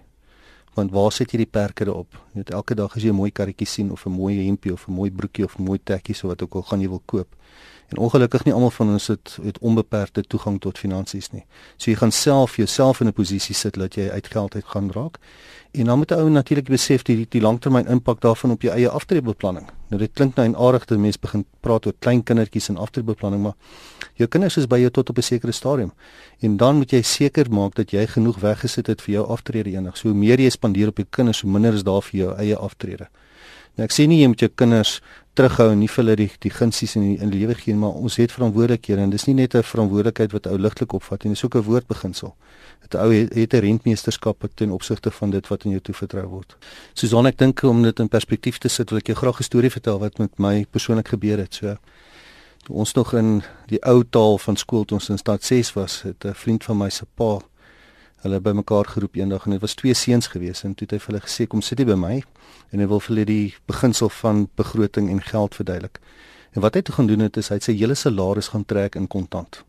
Want 0.75 0.91
waar 0.91 1.13
sit 1.13 1.33
jy 1.33 1.43
die 1.43 1.51
perke 1.53 1.85
daarop? 1.85 2.15
Jy 2.33 2.41
weet 2.41 2.51
elke 2.57 2.75
dag 2.75 2.95
as 2.97 3.03
jy 3.03 3.11
'n 3.11 3.19
mooi 3.19 3.31
karretjie 3.31 3.67
sien 3.67 3.91
of 3.93 4.07
'n 4.07 4.11
mooi 4.11 4.47
hempie 4.47 4.73
of 4.73 4.89
'n 4.89 4.93
mooi 4.93 5.11
broekie 5.11 5.45
of 5.45 5.59
'n 5.59 5.65
mooi 5.65 5.79
tekkie 5.85 6.15
so 6.15 6.29
wat 6.29 6.43
ook 6.43 6.55
al 6.55 6.63
gaan 6.63 6.81
jy 6.81 6.89
wil 6.89 7.03
koop. 7.05 7.29
En 7.93 7.99
ongelukkig 7.99 8.45
nie 8.45 8.55
almal 8.55 8.71
van 8.71 8.89
ons 8.89 9.07
het 9.07 9.39
het 9.45 9.59
onbeperkte 9.59 10.23
toegang 10.23 10.61
tot 10.61 10.79
finansies 10.81 11.29
nie. 11.31 11.43
So 11.77 11.91
jy 11.91 11.97
gaan 12.01 12.13
self 12.13 12.57
jouself 12.57 13.01
in 13.01 13.07
'n 13.07 13.13
posisie 13.13 13.55
sit 13.55 13.75
dat 13.75 13.95
jy 13.95 14.09
uit 14.09 14.27
geld 14.27 14.55
uit 14.55 14.65
gaan 14.65 14.91
raak. 14.93 15.19
En 15.73 15.85
dan 15.85 15.99
moet 15.99 16.11
'n 16.11 16.15
ou 16.15 16.31
natuurlik 16.31 16.69
besef 16.69 17.03
die 17.03 17.27
die 17.29 17.41
langtermyn 17.41 17.87
impak 17.87 18.21
daarvan 18.21 18.51
op 18.51 18.63
jou 18.63 18.75
eie 18.75 18.89
aftreebeplanning. 18.89 19.67
Nou 19.89 20.01
dit 20.01 20.13
klink 20.13 20.35
nou 20.35 20.49
en 20.49 20.57
aardig 20.57 20.85
dat 20.85 20.99
mense 20.99 21.19
begin 21.19 21.45
praat 21.61 21.87
oor 21.87 21.95
klein 21.99 22.23
kindertjies 22.23 22.69
en 22.69 22.77
aftreebeplanning, 22.77 23.43
maar 23.43 23.55
jou 24.15 24.29
kinders 24.29 24.57
is 24.57 24.67
by 24.67 24.79
jou 24.79 24.91
tot 24.91 25.09
op 25.09 25.17
'n 25.17 25.23
sekere 25.23 25.53
stadium. 25.53 25.93
En 26.39 26.57
dan 26.57 26.77
moet 26.77 26.91
jy 26.91 27.03
seker 27.03 27.51
maak 27.51 27.75
dat 27.75 27.91
jy 27.91 28.07
genoeg 28.07 28.39
weggesit 28.39 28.87
het 28.87 29.03
vir 29.03 29.15
jou 29.15 29.27
aftrede 29.27 29.71
eendag. 29.71 29.97
So 29.97 30.09
hoe 30.09 30.17
meer 30.17 30.41
jy 30.41 30.51
spandeer 30.51 30.89
op 30.89 30.97
jou 30.97 31.07
kinders, 31.11 31.41
hoe 31.41 31.51
minder 31.51 31.75
is 31.75 31.83
daar 31.83 32.03
vir 32.03 32.21
jou 32.21 32.37
eie 32.37 32.57
aftrede. 32.57 33.09
Nou 33.77 33.87
ek 33.89 33.93
sê 33.93 34.05
nie 34.07 34.21
jy 34.21 34.29
moet 34.29 34.41
jou 34.41 34.51
kinders 34.55 35.01
terughou 35.35 35.71
en 35.73 35.79
nie 35.81 35.89
vir 35.89 36.03
hulle 36.03 36.17
die 36.17 36.29
die 36.45 36.51
gunsies 36.53 36.93
in 36.99 37.05
die 37.07 37.15
in 37.25 37.31
die 37.33 37.39
lewe 37.41 37.55
gee 37.57 37.75
maar 37.75 37.97
ons 37.97 38.19
het 38.21 38.33
verantwoordelikhede 38.35 39.01
en 39.07 39.13
dis 39.15 39.25
nie 39.27 39.35
net 39.35 39.55
'n 39.55 39.63
verantwoordelikheid 39.63 40.33
wat 40.33 40.47
ou 40.47 40.59
ligtelik 40.59 40.93
opvat 40.93 41.25
nie 41.25 41.33
dis 41.33 41.45
ook 41.45 41.55
'n 41.57 41.63
woordbeginsel. 41.63 42.35
Dit 42.83 42.95
ou 42.95 43.13
het, 43.13 43.35
het 43.35 43.55
'n 43.55 43.61
rentmeesterskap 43.61 44.45
ten 44.55 44.71
opsigte 44.71 45.11
van 45.11 45.31
dit 45.31 45.49
wat 45.49 45.65
aan 45.65 45.71
jou 45.71 45.81
toevertrou 45.81 46.27
word. 46.27 46.57
Susan 46.93 47.27
ek 47.27 47.39
dink 47.39 47.63
om 47.63 47.83
dit 47.83 47.99
in 47.99 48.09
perspektief 48.09 48.59
te 48.59 48.69
sit 48.69 48.91
wil 48.91 48.99
ek 48.99 49.07
jou 49.07 49.17
graag 49.17 49.39
'n 49.41 49.43
storie 49.43 49.71
vertel 49.71 49.99
wat 49.99 50.19
met 50.19 50.39
my 50.39 50.67
persoonlik 50.71 51.09
gebeur 51.09 51.39
het. 51.39 51.55
So 51.55 51.77
toe 52.65 52.77
ons 52.77 52.93
nog 52.93 53.15
in 53.15 53.43
die 53.67 53.83
ou 53.83 54.05
taal 54.11 54.39
van 54.39 54.57
skool 54.57 54.85
toe 54.85 54.99
ons 54.99 55.09
in 55.09 55.19
stad 55.19 55.45
6 55.45 55.73
was, 55.73 56.03
het 56.03 56.25
'n 56.25 56.35
vriend 56.35 56.65
van 56.65 56.77
my 56.77 56.91
se 56.91 57.07
pa 57.15 57.41
hulle 58.23 58.41
bymekaar 58.41 58.87
geroep 58.87 59.17
eendag 59.19 59.45
en 59.47 59.57
dit 59.57 59.61
was 59.61 59.75
twee 59.75 59.95
seuns 59.95 60.31
gewees 60.35 60.63
en 60.63 60.75
toe 60.75 60.87
het 60.87 60.95
hy 60.95 61.01
vir 61.03 61.13
hulle 61.13 61.25
gesê 61.25 61.47
kom 61.51 61.63
sit 61.63 61.83
hier 61.83 61.91
by 61.91 61.99
my 61.99 62.15
en 62.71 62.83
hy 62.83 62.87
wil 62.91 63.03
vir 63.03 63.15
hulle 63.15 63.27
die 63.29 63.55
beginsel 63.71 64.13
van 64.23 64.47
begroting 64.57 65.11
en 65.11 65.23
geld 65.27 65.59
verduidelik. 65.59 65.99
En 66.53 66.63
wat 66.63 66.77
hy 66.77 66.83
toe 66.87 66.95
gaan 66.95 67.11
doen 67.11 67.25
het 67.27 67.37
is 67.41 67.51
hy 67.51 67.59
het 67.59 67.67
sy 67.67 67.75
hele 67.77 67.97
salaris 67.99 68.53
gaan 68.55 68.65
trek 68.69 68.97
in 69.01 69.09
kontant. 69.11 69.63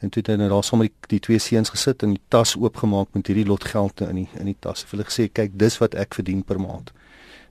En 0.00 0.12
toe 0.12 0.22
het 0.22 0.30
hy 0.32 0.36
net 0.40 0.52
daar 0.52 0.64
sommer 0.64 0.88
die, 0.88 0.94
die 1.16 1.20
twee 1.24 1.40
seuns 1.40 1.72
gesit 1.72 2.04
en 2.04 2.16
die 2.16 2.22
tas 2.32 2.54
oopgemaak 2.56 3.12
met 3.16 3.28
hierdie 3.30 3.46
lot 3.48 3.64
geld 3.64 4.00
in 4.04 4.22
die 4.22 4.28
in 4.36 4.50
die 4.50 4.56
tas. 4.60 4.84
Hy 4.84 4.88
het 4.88 4.96
hulle 4.96 5.08
gesê 5.08 5.28
kyk 5.32 5.56
dis 5.60 5.78
wat 5.82 5.96
ek 5.96 6.16
verdien 6.18 6.42
per 6.44 6.60
maand. 6.60 6.92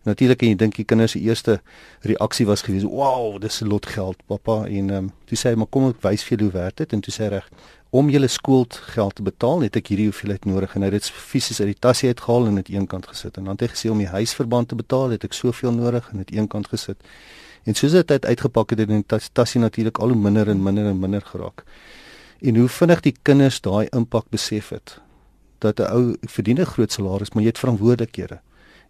Natuurlik 0.06 0.44
en 0.44 0.52
jy 0.52 0.58
dink 0.62 0.76
die 0.78 0.86
kinders 0.86 1.16
se 1.16 1.20
eerste 1.20 1.56
reaksie 2.06 2.46
was 2.46 2.62
gewees, 2.62 2.84
"Wow, 2.84 3.40
dis 3.42 3.62
'n 3.62 3.68
lot 3.68 3.86
geld, 3.86 4.18
pappa." 4.28 4.66
En 4.66 4.90
ehm 4.90 4.98
um, 4.98 5.12
toe 5.26 5.38
sê 5.38 5.50
hy, 5.50 5.56
"Maar 5.56 5.68
kom 5.68 5.90
ek 5.90 6.02
wys 6.02 6.24
vir 6.24 6.38
jou 6.38 6.50
hoe 6.50 6.62
werk 6.62 6.76
dit?" 6.78 6.94
En 6.94 7.00
toe 7.00 7.14
sê 7.14 7.24
hy 7.24 7.30
reg, 7.30 7.50
"Om 7.90 8.10
julle 8.10 8.28
skoolgeld 8.28 9.16
te 9.16 9.24
betaal, 9.24 9.62
het 9.62 9.76
ek 9.76 9.88
hierdie 9.88 10.06
hoeveelheid 10.06 10.46
nodig." 10.46 10.76
En 10.76 10.82
hy 10.82 10.86
het 10.86 11.02
dit 11.02 11.10
fisies 11.10 11.60
uit 11.60 11.68
die 11.68 11.80
tasie 11.80 12.08
uitgehaal 12.08 12.46
en 12.46 12.56
dit 12.56 12.70
eenkant 12.70 13.08
gesit. 13.08 13.38
En 13.38 13.44
dan 13.44 13.58
het 13.58 13.62
hy 13.62 13.68
gesê 13.68 13.90
om 13.90 13.98
die 13.98 14.08
huisverband 14.08 14.68
te 14.68 14.76
betaal, 14.76 15.10
het 15.10 15.24
ek 15.24 15.34
soveel 15.34 15.72
nodig 15.72 16.10
en 16.12 16.18
dit 16.18 16.32
eenkant 16.32 16.68
gesit. 16.68 16.98
En 17.64 17.74
soos 17.74 17.92
dit 17.92 18.12
uit 18.12 18.26
uitgepak 18.26 18.70
het, 18.70 18.80
het 18.80 18.88
die 18.88 19.04
tas, 19.06 19.30
tasie 19.34 19.62
natuurlik 19.62 19.98
al 19.98 20.08
hoe 20.08 20.18
minder 20.18 20.50
en 20.50 20.64
minder 20.64 20.86
en 20.86 21.00
minder 21.00 21.22
geraak. 21.22 21.64
En 22.42 22.56
hoe 22.56 22.68
vinnig 22.68 23.00
die 23.02 23.16
kinders 23.22 23.62
daai 23.62 23.88
impak 23.92 24.26
besef 24.30 24.70
het 24.70 25.00
dat 25.60 25.80
'n 25.80 25.90
ou 25.92 26.16
verdien 26.22 26.60
'n 26.60 26.66
groot 26.66 26.92
salaris, 26.92 27.32
maar 27.32 27.44
jy 27.44 27.50
het 27.50 27.60
verantwoordelikhede 27.60 28.40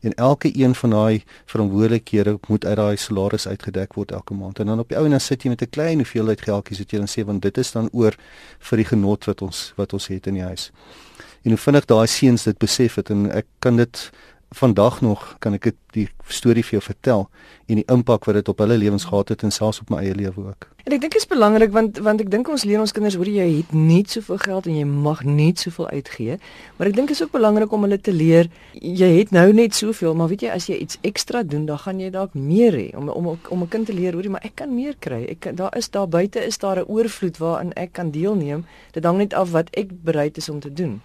en 0.05 0.13
elke 0.13 0.51
een 0.53 0.75
van 0.75 0.89
daai 0.89 1.23
verantwoordelikhede 1.45 2.37
moet 2.47 2.65
uit 2.65 2.77
daai 2.77 2.97
salaris 2.97 3.47
uitgedek 3.47 3.93
word 3.93 4.11
elke 4.11 4.33
maand. 4.33 4.59
En 4.59 4.65
dan 4.65 4.79
op 4.79 4.89
die 4.89 4.97
ou 4.97 5.05
en 5.05 5.17
dan 5.17 5.23
sit 5.23 5.43
jy 5.43 5.49
met 5.49 5.61
'n 5.61 5.69
klein 5.69 5.97
hoeveelheid 6.03 6.41
geldjies 6.41 6.79
wat 6.79 6.91
jy 6.91 6.97
dan 6.97 7.09
sê 7.09 7.25
want 7.25 7.41
dit 7.41 7.57
is 7.57 7.71
dan 7.71 7.89
oor 7.91 8.13
vir 8.59 8.77
die 8.77 8.85
genot 8.85 9.25
wat 9.25 9.41
ons 9.41 9.73
wat 9.75 9.93
ons 9.93 10.07
het 10.07 10.27
in 10.27 10.33
die 10.33 10.43
huis. 10.43 10.71
En 11.43 11.51
hoe 11.51 11.59
vinnig 11.59 11.85
daai 11.85 12.07
seuns 12.07 12.43
dit 12.43 12.57
besef 12.57 12.95
het 12.95 13.09
en 13.09 13.31
ek 13.31 13.45
kan 13.59 13.77
dit 13.77 14.11
vandag 14.55 15.01
nog 15.01 15.35
kan 15.39 15.53
ek 15.57 15.73
die 15.95 16.07
storie 16.31 16.63
vir 16.63 16.79
jou 16.79 16.83
vertel 16.85 17.27
en 17.67 17.81
die 17.81 17.87
impak 17.91 18.25
wat 18.27 18.39
dit 18.39 18.49
op 18.51 18.61
hulle 18.63 18.77
lewens 18.77 19.07
gehad 19.09 19.33
het 19.33 19.43
en 19.43 19.51
selfs 19.51 19.81
op 19.83 19.91
my 19.93 20.03
eie 20.03 20.15
lewe 20.15 20.47
ook. 20.51 20.67
En 20.85 20.93
ek 20.93 21.01
dink 21.01 21.15
dit 21.15 21.21
is 21.23 21.27
belangrik 21.29 21.71
want 21.73 21.97
want 22.05 22.21
ek 22.21 22.29
dink 22.29 22.49
ons 22.51 22.63
leer 22.67 22.81
ons 22.83 22.93
kinders 22.93 23.17
hoe 23.17 23.25
jy 23.25 23.45
het 23.57 23.71
nie 23.73 24.03
soveel 24.07 24.37
geld 24.43 24.67
en 24.69 24.75
jy 24.77 24.85
mag 24.85 25.23
nie 25.25 25.49
soveel 25.57 25.87
uitgee, 25.89 26.37
maar 26.77 26.91
ek 26.91 26.97
dink 26.99 27.09
dit 27.09 27.17
is 27.17 27.23
ook 27.25 27.33
belangrik 27.33 27.73
om 27.73 27.87
hulle 27.87 27.97
te 27.97 28.13
leer 28.13 28.51
jy 28.77 29.09
het 29.15 29.33
nou 29.33 29.47
net 29.57 29.73
soveel, 29.73 30.13
maar 30.13 30.29
weet 30.29 30.45
jy 30.45 30.51
as 30.53 30.69
jy 30.69 30.77
iets 30.83 30.99
ekstra 31.01 31.41
doen, 31.43 31.65
dan 31.65 31.81
gaan 31.81 32.03
jy 32.03 32.11
dalk 32.13 32.37
meer 32.37 32.77
hê 32.77 32.87
om 32.97 33.09
om 33.09 33.31
om 33.33 33.63
'n 33.63 33.69
kind 33.69 33.89
te 33.89 33.97
leer 33.97 34.13
hoorie, 34.13 34.29
maar 34.29 34.45
ek 34.45 34.55
kan 34.61 34.75
meer 34.75 34.95
kry. 34.99 35.25
Ek 35.25 35.55
daar 35.57 35.73
is 35.77 35.89
daar 35.89 36.07
buite 36.07 36.39
is 36.45 36.57
daar 36.57 36.79
'n 36.79 36.85
oorvloed 36.87 37.37
waarin 37.37 37.73
ek 37.73 37.93
kan 37.93 38.11
deelneem. 38.11 38.65
Dit 38.91 39.03
hang 39.03 39.17
net 39.17 39.33
af 39.33 39.51
wat 39.51 39.69
ek 39.73 39.89
bereid 40.03 40.37
is 40.37 40.49
om 40.49 40.59
te 40.59 40.73
doen. 40.73 41.01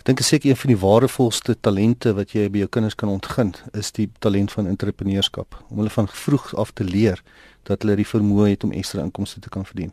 Ek 0.00 0.06
dink 0.08 0.22
seker 0.24 0.48
een 0.48 0.56
van 0.56 0.70
die 0.72 0.78
waardevolste 0.80 1.54
talente 1.60 2.14
wat 2.16 2.30
jy 2.32 2.46
by 2.48 2.62
jou 2.62 2.68
kinders 2.72 2.94
kan 2.96 3.10
ontgin, 3.12 3.50
is 3.76 3.90
die 3.92 4.06
talent 4.24 4.48
van 4.56 4.64
entrepreneurskap. 4.70 5.58
Om 5.68 5.82
hulle 5.82 5.92
van 5.92 6.06
vroeg 6.08 6.54
af 6.56 6.70
te 6.72 6.86
leer 6.88 7.20
dat 7.68 7.84
hulle 7.84 7.98
die 7.98 8.06
vermoë 8.08 8.46
het 8.54 8.64
om 8.64 8.72
ekstra 8.72 9.04
inkomste 9.04 9.42
te 9.44 9.52
kan 9.52 9.66
verdien. 9.68 9.90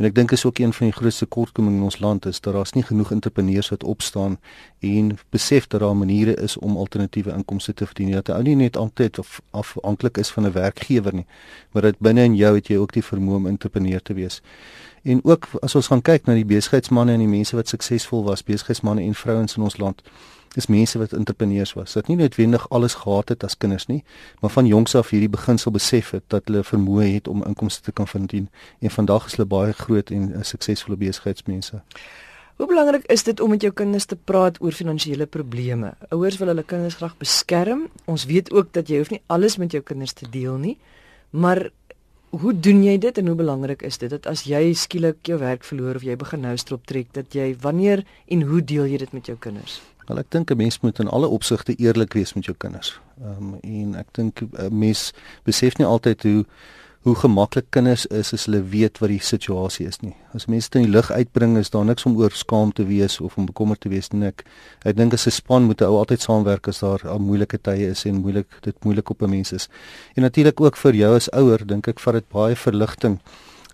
En 0.00 0.08
ek 0.08 0.14
dink 0.16 0.32
is 0.32 0.46
ook 0.48 0.62
een 0.62 0.72
van 0.72 0.88
die 0.88 0.96
grootste 0.96 1.28
kortkominge 1.28 1.82
in 1.82 1.84
ons 1.84 1.98
land 2.00 2.24
is 2.30 2.40
dat 2.40 2.56
daar's 2.56 2.72
nie 2.72 2.84
genoeg 2.88 3.12
entrepreneurs 3.12 3.68
wat 3.74 3.84
opstaan 3.84 4.38
en 4.80 5.18
besef 5.36 5.68
dat 5.68 5.84
daar 5.84 5.96
maniere 6.00 6.32
is 6.40 6.56
om 6.56 6.78
alternatiewe 6.80 7.34
inkomste 7.36 7.74
te 7.74 7.86
verdien. 7.86 8.14
Dat 8.16 8.32
jy 8.32 8.38
ou 8.40 8.46
nie 8.46 8.56
net 8.56 8.80
altyd 8.80 9.20
of 9.20 9.42
afhanklik 9.52 10.16
is 10.16 10.32
van 10.32 10.48
'n 10.48 10.56
werkgewer 10.56 11.14
nie, 11.14 11.26
maar 11.72 11.82
dat 11.82 12.00
binne 12.00 12.24
in 12.24 12.36
jou 12.40 12.54
het 12.54 12.72
jy 12.72 12.76
ook 12.76 12.92
die 12.92 13.04
vermoë 13.04 13.36
om 13.36 13.46
entrepreneur 13.46 14.02
te 14.02 14.14
wees. 14.14 14.40
En 15.02 15.24
ook 15.24 15.48
as 15.60 15.74
ons 15.74 15.86
gaan 15.90 16.02
kyk 16.02 16.26
na 16.26 16.36
die 16.38 16.46
besigheidsmense 16.46 17.12
en 17.12 17.24
die 17.24 17.30
mense 17.30 17.56
wat 17.56 17.68
suksesvol 17.68 18.22
was, 18.28 18.44
besigheidsmense 18.46 19.02
en 19.02 19.14
vrouens 19.14 19.56
in 19.56 19.66
ons 19.66 19.76
land, 19.82 20.02
is 20.54 20.66
mense 20.66 20.98
wat 20.98 21.12
entrepreneurs 21.12 21.72
was. 21.72 21.92
Dat 21.92 22.06
nie 22.06 22.16
noodwendig 22.16 22.68
alles 22.70 22.94
gehad 22.94 23.28
het 23.28 23.44
as 23.44 23.56
kinders 23.56 23.86
nie, 23.86 24.02
maar 24.40 24.50
van 24.50 24.66
jongs 24.66 24.94
af 24.94 25.10
hierdie 25.10 25.30
beginsel 25.32 25.72
besef 25.72 26.10
het 26.10 26.24
dat 26.26 26.50
hulle 26.50 26.64
vermoë 26.64 27.08
het 27.14 27.28
om 27.28 27.44
inkomste 27.46 27.82
te 27.82 27.92
kan 27.92 28.08
verdien 28.08 28.48
en 28.80 28.90
vandag 28.90 29.26
is 29.26 29.38
hulle 29.38 29.48
baie 29.48 29.72
groot 29.72 30.10
en 30.10 30.28
uh, 30.30 30.42
suksesvolle 30.42 30.98
besigheidsmense. 31.00 31.82
Hoe 32.60 32.66
belangrik 32.68 33.06
is 33.10 33.22
dit 33.22 33.40
om 33.40 33.50
met 33.50 33.62
jou 33.64 33.72
kinders 33.72 34.04
te 34.04 34.16
praat 34.16 34.60
oor 34.60 34.72
finansiële 34.76 35.26
probleme? 35.26 35.94
Ouers 36.12 36.36
wil 36.38 36.52
hulle 36.52 36.62
kinders 36.62 36.94
graag 37.00 37.16
beskerm. 37.18 37.86
Ons 38.04 38.26
weet 38.28 38.52
ook 38.52 38.68
dat 38.76 38.88
jy 38.88 39.00
hoef 39.00 39.10
nie 39.10 39.22
alles 39.26 39.56
met 39.56 39.72
jou 39.72 39.82
kinders 39.82 40.12
te 40.12 40.28
deel 40.30 40.60
nie, 40.60 40.76
maar 41.30 41.70
hoe 42.32 42.52
doen 42.60 42.80
jy 42.84 42.96
dit 42.98 43.18
en 43.18 43.26
hoe 43.26 43.36
belangrik 43.36 43.82
is 43.84 43.98
dit 44.00 44.10
dat 44.10 44.26
as 44.30 44.46
jy 44.48 44.72
skielik 44.72 45.20
jou 45.28 45.36
werk 45.40 45.66
verloor 45.68 45.98
of 46.00 46.04
jy 46.06 46.16
begin 46.16 46.40
nou 46.46 46.54
strop 46.56 46.86
trek 46.88 47.10
dat 47.12 47.34
jy 47.36 47.52
wanneer 47.60 48.04
en 48.32 48.44
hoe 48.48 48.62
deel 48.64 48.88
jy 48.88 49.00
dit 49.04 49.12
met 49.12 49.28
jou 49.28 49.36
kinders? 49.36 49.80
Wel 50.08 50.18
ek 50.18 50.30
dink 50.30 50.50
'n 50.50 50.56
mens 50.56 50.80
moet 50.80 50.98
in 50.98 51.08
alle 51.08 51.28
opsigte 51.28 51.76
eerlik 51.76 52.12
wees 52.12 52.32
met 52.34 52.44
jou 52.44 52.56
kinders. 52.56 53.00
Ehm 53.20 53.54
um, 53.54 53.58
en 53.62 53.94
ek 53.94 54.08
dink 54.12 54.40
'n 54.40 54.78
mens 54.78 55.12
besef 55.44 55.76
nie 55.78 55.86
altyd 55.86 56.22
hoe 56.22 56.44
hoe 57.02 57.14
gemaklik 57.18 57.66
kinders 57.74 58.04
is 58.14 58.30
as 58.32 58.44
hulle 58.46 58.60
weet 58.70 59.00
wat 59.02 59.10
die 59.10 59.22
situasie 59.22 59.88
is 59.90 59.98
nie. 60.04 60.12
As 60.38 60.46
mense 60.46 60.70
dit 60.70 60.78
in 60.80 60.84
die 60.86 60.94
lig 60.94 61.08
uitbring 61.10 61.56
is 61.58 61.72
daar 61.74 61.86
niks 61.88 62.06
om 62.06 62.14
oor 62.20 62.30
skaam 62.30 62.70
te 62.72 62.86
wees 62.86 63.18
of 63.20 63.34
om 63.36 63.48
bekommerd 63.48 63.82
te 63.82 63.90
wees 63.90 64.12
nie. 64.12 64.28
Ek 64.28 64.44
ek 64.86 64.96
dink 64.96 65.14
as 65.14 65.26
'n 65.26 65.34
span 65.34 65.66
moet 65.66 65.82
ou 65.82 65.98
altyd 65.98 66.22
saamwerk 66.22 66.68
as 66.68 66.78
daar 66.78 67.02
al 67.08 67.18
moeilike 67.18 67.58
tye 67.58 67.90
is 67.90 68.04
en 68.06 68.22
moeilik 68.22 68.46
dit 68.62 68.84
moeilik 68.84 69.10
op 69.10 69.22
'n 69.22 69.30
mens 69.30 69.52
is. 69.52 69.68
En 70.16 70.22
natuurlik 70.22 70.60
ook 70.60 70.76
vir 70.76 70.94
jou 70.94 71.16
as 71.16 71.30
ouer 71.32 71.66
dink 71.66 71.88
ek 71.88 71.98
vat 71.98 72.14
dit 72.14 72.28
baie 72.28 72.56
verligting 72.56 73.18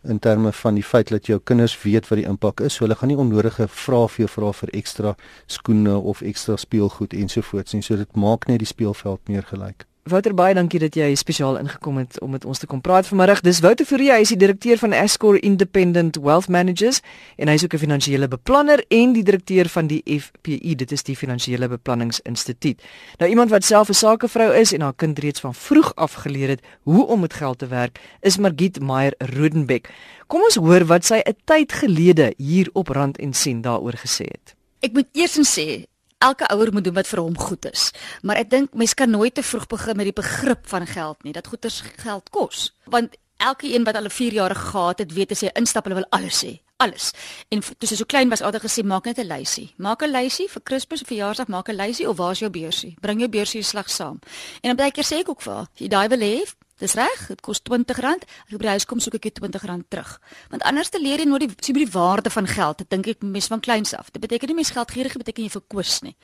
in 0.04 0.18
terme 0.18 0.52
van 0.52 0.74
die 0.74 0.84
feit 0.84 1.08
dat 1.08 1.26
jou 1.26 1.38
kinders 1.44 1.82
weet 1.82 2.08
wat 2.08 2.18
die 2.18 2.28
impak 2.28 2.60
is. 2.60 2.74
So 2.74 2.84
hulle 2.84 2.96
gaan 2.96 3.08
nie 3.08 3.16
onnodige 3.16 3.68
vrae 3.68 4.08
vir 4.08 4.26
jou 4.26 4.28
vra 4.28 4.52
vir 4.52 4.68
ekstra 4.72 5.16
skoene 5.46 5.98
of 5.98 6.22
ekstra 6.22 6.56
speelgoed 6.56 7.12
ensovoorts 7.12 7.72
nie. 7.74 7.82
So 7.82 7.96
dit 7.96 8.16
maak 8.16 8.48
net 8.48 8.58
die 8.58 8.66
speelveld 8.66 9.28
meer 9.28 9.42
gelyk. 9.42 9.87
Wouter 10.08 10.34
baie 10.34 10.54
dankie 10.56 10.78
dat 10.80 10.94
jy 10.96 11.10
spesiaal 11.18 11.58
ingekom 11.60 11.98
het 12.00 12.16
om 12.24 12.30
met 12.32 12.44
ons 12.48 12.58
te 12.58 12.66
kom 12.66 12.80
praat 12.80 13.06
vanmiddag. 13.06 13.42
Dis 13.44 13.60
Wouter 13.60 13.84
Fourie, 13.84 14.08
hy 14.12 14.22
is 14.24 14.32
die 14.32 14.38
direkteur 14.40 14.80
van 14.80 14.94
Escor 14.96 15.36
Independent 15.44 16.16
Wealth 16.24 16.48
Managers 16.48 17.02
en 17.36 17.50
hy 17.50 17.54
is 17.58 17.64
ook 17.64 17.74
'n 17.74 17.82
finansiële 17.82 18.28
beplanner 18.28 18.84
en 18.88 19.12
die 19.12 19.22
direkteur 19.22 19.68
van 19.68 19.86
die 19.86 20.02
FPI, 20.04 20.74
dit 20.74 20.92
is 20.92 21.02
die 21.02 21.16
Finansiële 21.16 21.68
Beplanningsinstituut. 21.68 22.82
Nou 23.18 23.30
iemand 23.30 23.50
wat 23.50 23.64
self 23.64 23.88
'n 23.88 23.94
sakevrou 23.94 24.54
is 24.54 24.72
en 24.72 24.80
haar 24.80 24.96
kind 24.96 25.18
reeds 25.18 25.40
van 25.40 25.54
vroeg 25.54 25.94
af 25.94 26.12
geleer 26.12 26.48
het 26.48 26.60
hoe 26.82 27.06
om 27.06 27.20
met 27.20 27.34
geld 27.34 27.58
te 27.58 27.66
werk, 27.66 28.00
is 28.20 28.38
Margit 28.38 28.80
Meyer 28.80 29.14
Rodenbeck. 29.18 29.90
Kom 30.26 30.40
ons 30.40 30.54
hoor 30.54 30.84
wat 30.84 31.04
sy 31.04 31.20
'n 31.24 31.36
tyd 31.44 31.72
gelede 31.72 32.34
hier 32.36 32.70
op 32.72 32.88
Rand 32.88 33.18
en 33.18 33.32
Sien 33.32 33.60
daaroor 33.60 33.96
gesê 33.96 34.24
het. 34.24 34.54
Ek 34.80 34.92
moet 34.92 35.06
eers 35.12 35.58
sê 35.58 35.84
elke 36.18 36.46
ouer 36.52 36.72
moet 36.72 36.84
doen 36.84 36.94
wat 36.94 37.06
vir 37.06 37.22
hom 37.22 37.38
goed 37.38 37.64
is. 37.70 37.90
Maar 38.22 38.42
ek 38.42 38.50
dink 38.50 38.74
mense 38.74 38.94
kan 38.98 39.10
nooit 39.10 39.34
te 39.34 39.42
vroeg 39.42 39.66
begin 39.70 39.96
met 39.96 40.10
die 40.10 40.16
begrip 40.16 40.66
van 40.66 40.86
geld 40.86 41.22
nie. 41.22 41.32
Dat 41.32 41.46
goeders 41.46 41.82
geld 42.02 42.30
kos. 42.30 42.72
Want 42.84 43.16
elke 43.38 43.74
een 43.74 43.84
wat 43.84 43.94
al 43.94 44.04
'n 44.04 44.10
4 44.10 44.32
jaar 44.32 44.54
gehad 44.54 44.98
het, 44.98 45.12
weet 45.12 45.30
as 45.30 45.40
jy 45.40 45.50
instap, 45.54 45.84
hulle 45.84 45.94
wil 45.94 46.10
alles 46.10 46.44
hê. 46.44 46.58
Alles. 46.76 47.12
En 47.48 47.60
toe 47.60 47.88
sy 47.88 47.96
so 47.96 48.04
klein 48.04 48.28
was, 48.28 48.40
altyd 48.40 48.62
gesê 48.62 48.84
maak 48.84 49.04
net 49.04 49.18
'n 49.18 49.26
lysie. 49.26 49.74
Maak 49.76 50.02
'n 50.02 50.10
lysie 50.10 50.48
vir 50.48 50.62
Kersfees 50.62 51.00
of 51.00 51.08
verjaarsdag, 51.08 51.48
maak 51.48 51.68
'n 51.68 51.76
lysie 51.76 52.08
of 52.08 52.16
waar 52.16 52.30
is 52.30 52.38
jou 52.38 52.50
beursie? 52.50 52.96
Bring 53.00 53.18
jou 53.18 53.28
beursie 53.28 53.62
slag 53.62 53.90
saam. 53.90 54.18
En 54.60 54.68
dan 54.68 54.76
baie 54.76 54.90
keer 54.90 55.04
sê 55.04 55.18
ek 55.18 55.28
ook 55.28 55.42
vir 55.42 55.54
haar, 55.54 55.66
jy 55.74 55.88
daai 55.88 56.08
wil 56.08 56.18
hê, 56.20 56.44
Dis 56.78 56.94
reg, 56.94 57.26
dit 57.26 57.40
kos 57.42 57.60
R20. 57.66 58.22
As 58.22 58.52
ek 58.52 58.56
by 58.58 58.64
die 58.68 58.74
huis 58.76 58.86
kom, 58.86 59.00
soek 59.02 59.18
ek 59.18 59.28
die 59.28 59.34
R20 59.42 59.88
terug. 59.90 60.14
Want 60.52 60.62
anders 60.62 60.92
te 60.94 61.00
leer 61.02 61.18
jy 61.18 61.26
nooit 61.26 61.48
die 61.48 61.52
sien 61.60 61.74
die 61.74 61.90
waarde 61.90 62.30
van 62.30 62.46
geld. 62.46 62.84
Dit 62.84 62.90
dink 62.94 63.06
ek 63.06 63.22
mense 63.26 63.50
van 63.50 63.62
kleins 63.64 63.94
af. 63.98 64.12
Dit 64.14 64.22
beteken 64.22 64.52
nie 64.52 64.60
mens 64.60 64.70
geldgierig 64.76 65.16
beteken 65.18 65.48
jy 65.48 65.50
verkwis 65.50 66.00
nie. 66.06 66.14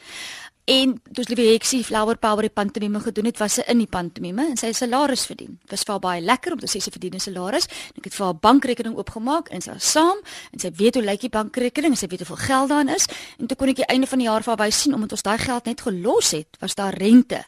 En 0.64 0.94
dis 1.12 1.28
liewe 1.28 1.50
Hexie 1.50 1.82
Flower 1.84 2.16
Power 2.16 2.46
die 2.46 2.52
pantomime 2.52 3.00
gedoen 3.04 3.26
het, 3.28 3.36
was 3.42 3.58
sy 3.58 3.64
in 3.68 3.82
die 3.82 3.90
pantomime 3.90 4.46
en 4.48 4.56
sy 4.56 4.70
het 4.70 4.78
salaris 4.78 5.26
verdien. 5.28 5.58
Dit 5.60 5.74
was 5.74 5.84
vir 5.84 5.92
haar 5.92 6.04
baie 6.06 6.22
lekker 6.24 6.54
om 6.56 6.62
te 6.62 6.70
sê 6.72 6.80
sy 6.80 6.92
verdien 6.94 7.14
'n 7.18 7.20
salaris. 7.20 7.68
Ek 7.98 8.04
het 8.04 8.14
vir 8.14 8.24
haar 8.24 8.38
bankrekening 8.40 8.96
oopgemaak 8.96 9.50
en 9.50 9.60
sy 9.60 9.72
was 9.72 9.90
saam 9.90 10.16
en 10.52 10.58
sy 10.58 10.70
weet 10.72 10.94
hoe 10.94 11.04
lyk 11.04 11.20
die 11.20 11.28
bankrekening 11.28 11.92
en 11.92 11.96
sy 11.96 12.06
weet 12.06 12.24
hoeveel 12.24 12.46
geld 12.46 12.68
daarin 12.68 12.94
is. 12.94 13.06
En 13.38 13.46
toe 13.46 13.56
kon 13.56 13.68
ek 13.68 13.76
die 13.76 13.92
einde 13.92 14.06
van 14.06 14.18
die 14.18 14.26
jaar 14.26 14.42
vir 14.42 14.56
haar 14.56 14.66
wys 14.66 14.80
sien 14.80 14.94
omdat 14.94 15.12
ons 15.12 15.22
daai 15.22 15.38
geld 15.38 15.64
net 15.64 15.80
gelos 15.80 16.30
het, 16.30 16.48
was 16.60 16.74
daar 16.74 16.94
rente 16.94 17.44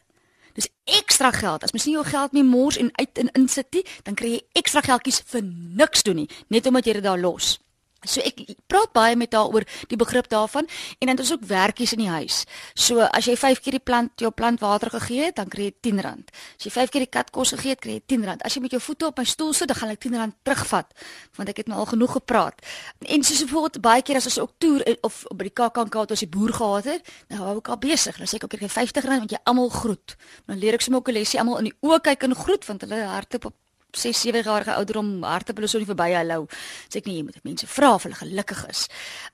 Dis 0.57 0.69
ekstra 0.99 1.31
geld. 1.35 1.63
As 1.63 1.73
mens 1.75 1.85
nie 1.85 1.93
jou 1.93 2.05
geld 2.07 2.33
mee 2.33 2.45
mors 2.45 2.79
en 2.81 2.89
uit 2.97 3.21
en 3.21 3.29
insit 3.37 3.69
nie, 3.77 3.85
dan 4.07 4.17
kry 4.17 4.33
jy 4.35 4.41
ekstra 4.57 4.81
geldjies 4.85 5.21
vir 5.29 5.45
niks 5.77 6.05
doen 6.07 6.23
nie, 6.23 6.29
net 6.53 6.65
omdat 6.65 6.89
jy 6.89 6.97
dit 6.97 7.05
daar 7.05 7.21
los. 7.21 7.57
So 8.05 8.23
ek 8.25 8.41
praat 8.67 8.91
baie 8.93 9.15
met 9.15 9.33
haar 9.33 9.47
oor 9.53 9.65
die 9.87 9.97
begrip 9.97 10.29
daarvan 10.31 10.67
en 10.67 11.07
dan 11.07 11.15
het 11.15 11.23
ons 11.23 11.33
ook 11.33 11.45
werkies 11.47 11.93
in 11.95 12.03
die 12.03 12.09
huis. 12.09 12.43
So 12.73 12.99
as 12.99 13.25
jy 13.25 13.35
5 13.39 13.61
keer 13.63 13.77
die 13.77 13.83
plant 13.83 14.11
jou 14.21 14.31
plant 14.31 14.59
water 14.59 14.91
gegee 14.93 15.29
het, 15.29 15.35
dan 15.35 15.47
kry 15.51 15.69
jy 15.69 15.73
R10. 15.91 16.25
As 16.57 16.67
jy 16.67 16.71
5 16.71 16.93
keer 16.93 17.05
die 17.05 17.11
kat 17.11 17.31
kos 17.31 17.53
gegee 17.55 17.75
het, 17.75 17.81
kry 17.83 17.97
jy 17.97 18.03
R10. 18.05 18.41
As 18.41 18.57
jy 18.57 18.61
met 18.61 18.75
jou 18.75 18.81
voete 18.81 19.07
op 19.07 19.17
my 19.17 19.25
stoel 19.25 19.53
sit, 19.53 19.67
dan 19.67 19.79
gaan 19.79 19.93
ek 19.95 20.05
R10 20.05 20.35
terugvat 20.43 20.93
want 21.37 21.49
ek 21.51 21.61
het 21.61 21.67
nou 21.69 21.77
al 21.79 21.85
genoeg 21.85 22.11
gepraat. 22.17 22.61
En 23.05 23.23
soos 23.23 23.43
bijvoorbeeld 23.45 23.81
baie 23.81 24.01
keer 24.01 24.17
as 24.17 24.25
ons 24.25 24.39
ook 24.39 24.53
toer 24.57 24.81
eh, 24.89 24.95
of 25.05 25.23
by 25.35 25.47
die 25.47 25.53
KAKNK 25.53 25.99
het 26.01 26.13
ons 26.15 26.23
die 26.25 26.29
boer 26.31 26.53
gehad 26.53 26.89
het, 26.89 27.11
dan 27.29 27.43
hou 27.43 27.57
ek 27.59 27.69
al 27.73 27.79
besig. 27.81 28.17
Dan 28.17 28.29
sê 28.29 28.39
ek 28.39 28.47
ook 28.47 28.57
ek 28.57 28.65
kry 28.65 28.69
R50 28.71 29.11
want 29.13 29.35
jy 29.35 29.41
almal 29.43 29.69
groet. 29.69 30.17
Dan 30.49 30.57
leer 30.61 30.77
ek 30.77 30.81
sommer 30.85 31.01
ook 31.01 31.09
'n 31.13 31.17
lesie 31.19 31.39
almal 31.39 31.61
in 31.61 31.69
die 31.69 31.77
oë 31.85 32.01
kyk 32.01 32.23
en 32.23 32.35
groet 32.35 32.65
want 32.65 32.81
hulle 32.81 33.05
op 33.45 33.53
6 33.97 34.21
7 34.21 34.43
jarige 34.45 34.75
ouderdom 34.77 35.23
harte 35.23 35.53
hulle 35.55 35.67
so 35.67 35.81
nie 35.81 35.89
verby 35.89 36.13
hallo. 36.13 36.45
Sê 36.91 37.01
ek 37.01 37.09
nie 37.09 37.17
jy 37.17 37.25
moet 37.27 37.43
mense 37.43 37.67
vra 37.67 37.93
of 37.95 38.05
hulle 38.07 38.15
gelukkig 38.19 38.63
is. 38.69 38.87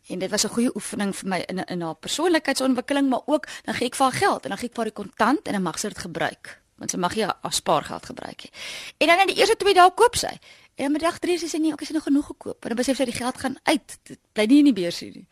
En 0.09 0.19
dit 0.19 0.31
was 0.31 0.45
'n 0.45 0.55
goeie 0.55 0.71
oefening 0.75 1.13
vir 1.15 1.29
my 1.29 1.39
in 1.49 1.63
in 1.67 1.81
haar 1.81 1.95
persoonlikheidsontwikkeling, 1.95 3.09
maar 3.09 3.23
ook 3.25 3.47
dan 3.65 3.75
gee 3.75 3.87
ek 3.87 3.95
vir 3.95 4.05
haar 4.05 4.19
geld 4.19 4.43
en 4.43 4.49
dan 4.49 4.57
gee 4.57 4.69
ek 4.69 4.75
vir 4.75 4.83
haar 4.83 4.91
die 4.91 5.01
kontant 5.03 5.47
en 5.47 5.53
dan 5.53 5.61
mag 5.61 5.79
sy 5.79 5.87
dit 5.87 5.97
gebruik. 5.97 6.59
Want 6.77 6.91
sy 6.91 6.97
mag 6.97 7.15
nie 7.15 7.23
haar 7.23 7.53
spaargeld 7.53 8.05
gebruik 8.05 8.43
nie. 8.43 8.51
En 8.97 9.07
dan 9.07 9.19
in 9.19 9.27
die 9.27 9.37
eerste 9.37 9.55
2 9.55 9.73
dae 9.73 9.91
koop 9.91 10.15
sy. 10.15 10.39
En 10.75 10.91
met 10.91 11.01
dag 11.01 11.19
3 11.19 11.37
sê 11.37 11.47
sy 11.49 11.59
nee, 11.61 11.73
ek 11.73 11.83
het 11.85 11.93
nog 11.93 12.05
genoeg 12.07 12.25
gekoop. 12.25 12.57
En 12.63 12.73
dan 12.73 12.77
besef 12.79 12.97
sy 12.97 13.05
die 13.05 13.13
geld 13.13 13.37
gaan 13.37 13.57
uit. 13.69 13.97
Dit 14.09 14.19
bly 14.33 14.45
nie 14.49 14.61
in 14.63 14.69
die 14.71 14.73
beursie 14.73 15.09
nie. 15.13 15.25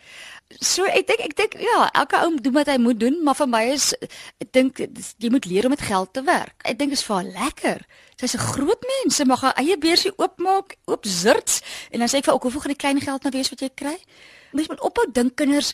So 0.62 0.86
ek 0.86 1.08
dink 1.10 1.24
ek 1.26 1.34
dink 1.40 1.56
ja, 1.64 1.88
elke 1.98 2.20
ou 2.22 2.36
doen 2.38 2.54
wat 2.60 2.70
hy 2.70 2.78
moet 2.82 3.00
doen, 3.02 3.18
maar 3.26 3.38
vir 3.40 3.50
my 3.50 3.64
is 3.74 3.88
ek 4.44 4.52
dink 4.54 4.82
jy 4.84 5.32
moet 5.34 5.48
leer 5.50 5.66
om 5.66 5.74
met 5.74 5.82
geld 5.82 6.14
te 6.14 6.22
werk. 6.28 6.54
Ek 6.62 6.78
dink 6.78 6.94
is 6.94 7.02
vir 7.08 7.18
haar 7.18 7.32
lekker. 7.40 7.82
Sy's 8.22 8.36
'n 8.38 8.46
groot 8.54 8.86
mens, 8.94 9.16
sy 9.18 9.26
mag 9.26 9.42
haar 9.42 9.58
eie 9.58 9.78
beursie 9.78 10.14
oopmaak, 10.18 10.78
oop 10.86 11.06
zirts 11.06 11.62
en 11.90 12.00
dan 12.00 12.10
sê 12.10 12.22
ek 12.22 12.30
vir 12.30 12.34
ook 12.34 12.44
hoeveel 12.44 12.62
gaan 12.62 12.76
die 12.78 12.84
klein 12.84 13.02
geld 13.02 13.24
nou 13.24 13.34
wees 13.34 13.50
wat 13.50 13.62
jy 13.62 13.72
kry? 13.74 13.98
Mens 14.52 14.68
moet 14.68 14.82
ophou 14.82 15.06
dink 15.12 15.36
kinders 15.36 15.72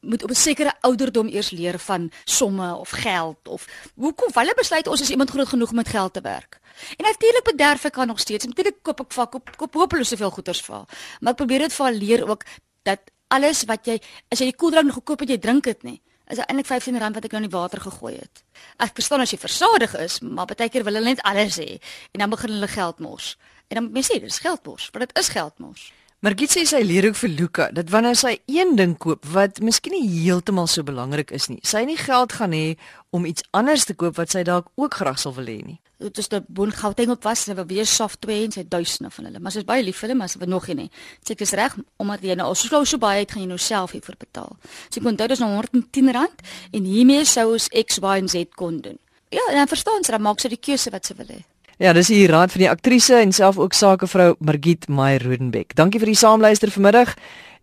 moet 0.00 0.22
op 0.22 0.30
'n 0.30 0.34
sekere 0.34 0.72
ouderdom 0.80 1.28
eers 1.28 1.50
leer 1.50 1.78
van 1.78 2.10
somme 2.24 2.74
of 2.74 2.90
geld 2.90 3.48
of 3.48 3.66
hoekom 3.94 4.30
hulle 4.32 4.54
besluit 4.56 4.86
ons 4.86 5.00
is 5.00 5.10
iemand 5.10 5.30
groot 5.30 5.48
genoeg 5.48 5.70
om 5.70 5.76
met 5.76 5.88
geld 5.88 6.12
te 6.12 6.20
werk. 6.20 6.60
En 6.96 7.04
natuurlik 7.04 7.44
bederf 7.44 7.84
ek 7.84 7.96
haar 7.96 8.06
nog 8.06 8.20
steeds. 8.20 8.44
Natuurlik 8.44 8.82
koop 8.82 9.00
ek 9.00 9.12
vir 9.12 9.26
koop 9.26 9.56
koop 9.56 9.74
hopeloos 9.74 10.08
soveel 10.08 10.30
goeders 10.30 10.62
vir 10.62 10.74
haar. 10.74 10.88
Maar 11.20 11.32
ek 11.32 11.36
probeer 11.36 11.58
dit 11.58 11.72
vir 11.72 11.84
haar 11.84 11.94
leer 11.94 12.28
ook 12.28 12.44
dat 12.82 13.00
alles 13.28 13.64
wat 13.64 13.86
jy 13.86 14.00
as 14.28 14.38
jy 14.38 14.50
die 14.50 14.56
koeldrank 14.56 14.92
gekoop 14.92 15.20
het, 15.20 15.28
jy 15.28 15.38
drink 15.38 15.64
dit 15.64 15.82
nie. 15.82 16.00
Is 16.32 16.38
eintlik 16.38 16.66
R15 16.66 17.12
wat 17.12 17.24
ek 17.24 17.32
nou 17.32 17.42
in 17.42 17.48
die 17.48 17.56
water 17.58 17.80
gegooi 17.80 18.14
het. 18.16 18.44
Ek 18.78 18.94
verstaan 18.94 19.20
as 19.20 19.30
jy 19.30 19.38
versadig 19.38 19.94
is, 20.00 20.20
maar 20.20 20.46
baie 20.46 20.68
keer 20.68 20.84
wil 20.84 20.94
hulle 20.94 21.12
net 21.12 21.20
alles 21.28 21.58
hê 21.60 21.80
en 22.12 22.24
dan 22.24 22.30
begin 22.30 22.54
hulle 22.56 22.68
geld 22.68 22.98
mors. 23.00 23.36
En 23.68 23.80
dan 23.80 23.92
mens 23.92 24.08
sê, 24.10 24.20
dis 24.20 24.38
geldmors, 24.38 24.90
want 24.92 25.08
dit 25.08 25.18
is 25.18 25.28
geldmors. 25.32 25.92
Maar 26.22 26.36
gee 26.38 26.62
sy 26.70 26.78
leer 26.86 27.08
ook 27.08 27.16
vir 27.18 27.30
Luka 27.34 27.64
dat 27.74 27.88
wanneer 27.90 28.14
sy 28.14 28.36
een 28.46 28.76
ding 28.78 28.92
koop 28.94 29.24
wat 29.34 29.56
miskien 29.58 29.96
nie 29.96 30.06
heeltemal 30.06 30.68
so 30.70 30.86
belangrik 30.86 31.32
is 31.34 31.48
nie, 31.50 31.58
sy 31.66 31.82
nie 31.82 31.96
geld 31.98 32.36
gaan 32.38 32.54
hê 32.54 32.76
om 33.10 33.26
iets 33.26 33.42
anders 33.50 33.88
te 33.88 33.96
koop 33.98 34.20
wat 34.20 34.30
sy 34.30 34.44
dalk 34.46 34.68
ook 34.78 35.00
graag 35.00 35.18
sou 35.18 35.32
wil 35.34 35.50
hê 35.50 35.56
nie. 35.66 35.80
Dit 35.98 36.18
is 36.18 36.30
'n 36.30 36.44
boon 36.46 36.70
Gauteng 36.70 37.10
op 37.10 37.24
was, 37.24 37.44
wil 37.46 37.66
weer 37.66 37.86
software 37.86 38.44
en 38.44 38.52
sy 38.52 38.62
duisende 38.68 39.10
van 39.10 39.24
hulle, 39.24 39.40
maar 39.40 39.52
sy 39.52 39.58
is 39.58 39.64
baie 39.64 39.82
lief 39.82 39.98
vir 39.98 40.08
hulle, 40.08 40.18
maar 40.18 40.28
sy 40.28 40.38
wil 40.38 40.48
nog 40.48 40.66
nie. 40.66 40.90
Sê 41.26 41.32
ek 41.32 41.40
is 41.40 41.52
reg 41.52 41.76
omdat 41.98 42.22
jy 42.22 42.34
nou 42.34 42.46
al 42.46 42.54
so 42.54 42.84
so 42.84 42.98
baie 42.98 43.18
het 43.18 43.32
gaan 43.32 43.42
jy 43.42 43.48
nou 43.48 43.58
self 43.58 43.90
hiervoor 43.90 44.16
betaal. 44.18 44.56
Sy 44.90 45.00
kon 45.00 45.10
onthou 45.10 45.26
dis 45.26 45.40
nou 45.40 45.60
R110 45.60 46.30
en 46.72 46.84
hiermee 46.84 47.24
sou 47.24 47.52
ons 47.52 47.68
X 47.68 47.98
Y 47.98 48.18
en 48.18 48.28
Z 48.28 48.44
kon 48.54 48.80
doen. 48.80 48.98
Ja, 49.28 49.40
en 49.50 49.56
dan 49.56 49.68
verstaan 49.68 50.04
sy, 50.04 50.12
dan 50.12 50.22
maak 50.22 50.40
sy 50.40 50.48
die 50.48 50.56
keuse 50.56 50.90
wat 50.90 51.04
sy 51.04 51.14
wil 51.14 51.26
hê. 51.26 51.44
Ja, 51.80 51.92
dis 51.92 52.08
hier 52.12 52.30
raad 52.30 52.52
van 52.52 52.60
die 52.60 52.70
aktrise 52.70 53.16
en 53.16 53.32
self 53.32 53.56
ook 53.58 53.72
sakevrou 53.72 54.34
Margit 54.38 54.88
Meyer 54.88 55.22
Rodenbeck. 55.24 55.72
Dankie 55.74 56.00
vir 56.02 56.12
die 56.12 56.18
saamluister 56.18 56.70
vanmiddag 56.70 57.14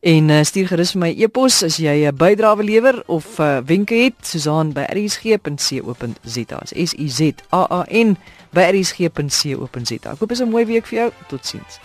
en 0.02 0.32
uh, 0.34 0.40
stuur 0.44 0.72
gerus 0.72 0.96
vir 0.96 1.02
my 1.04 1.12
e-pos 1.14 1.60
as 1.64 1.78
jy 1.78 2.08
'n 2.10 2.16
bydrae 2.18 2.56
wil 2.58 2.66
lewer 2.66 3.04
of 3.08 3.40
uh, 3.40 3.60
wenke 3.66 3.96
het, 3.96 4.18
Susan 4.22 4.74
by 4.74 4.88
rsg.co.za. 4.90 6.60
S 6.74 6.94
U 6.98 7.08
Z 7.08 7.46
A 7.54 7.64
A 7.70 7.86
N 7.92 8.18
by 8.52 8.66
rsg.co.za. 8.74 10.12
Ek 10.12 10.20
hoop 10.20 10.30
dit 10.30 10.38
is 10.40 10.44
'n 10.44 10.50
mooi 10.50 10.66
week 10.66 10.86
vir 10.86 11.00
jou. 11.00 11.12
Totsiens. 11.28 11.80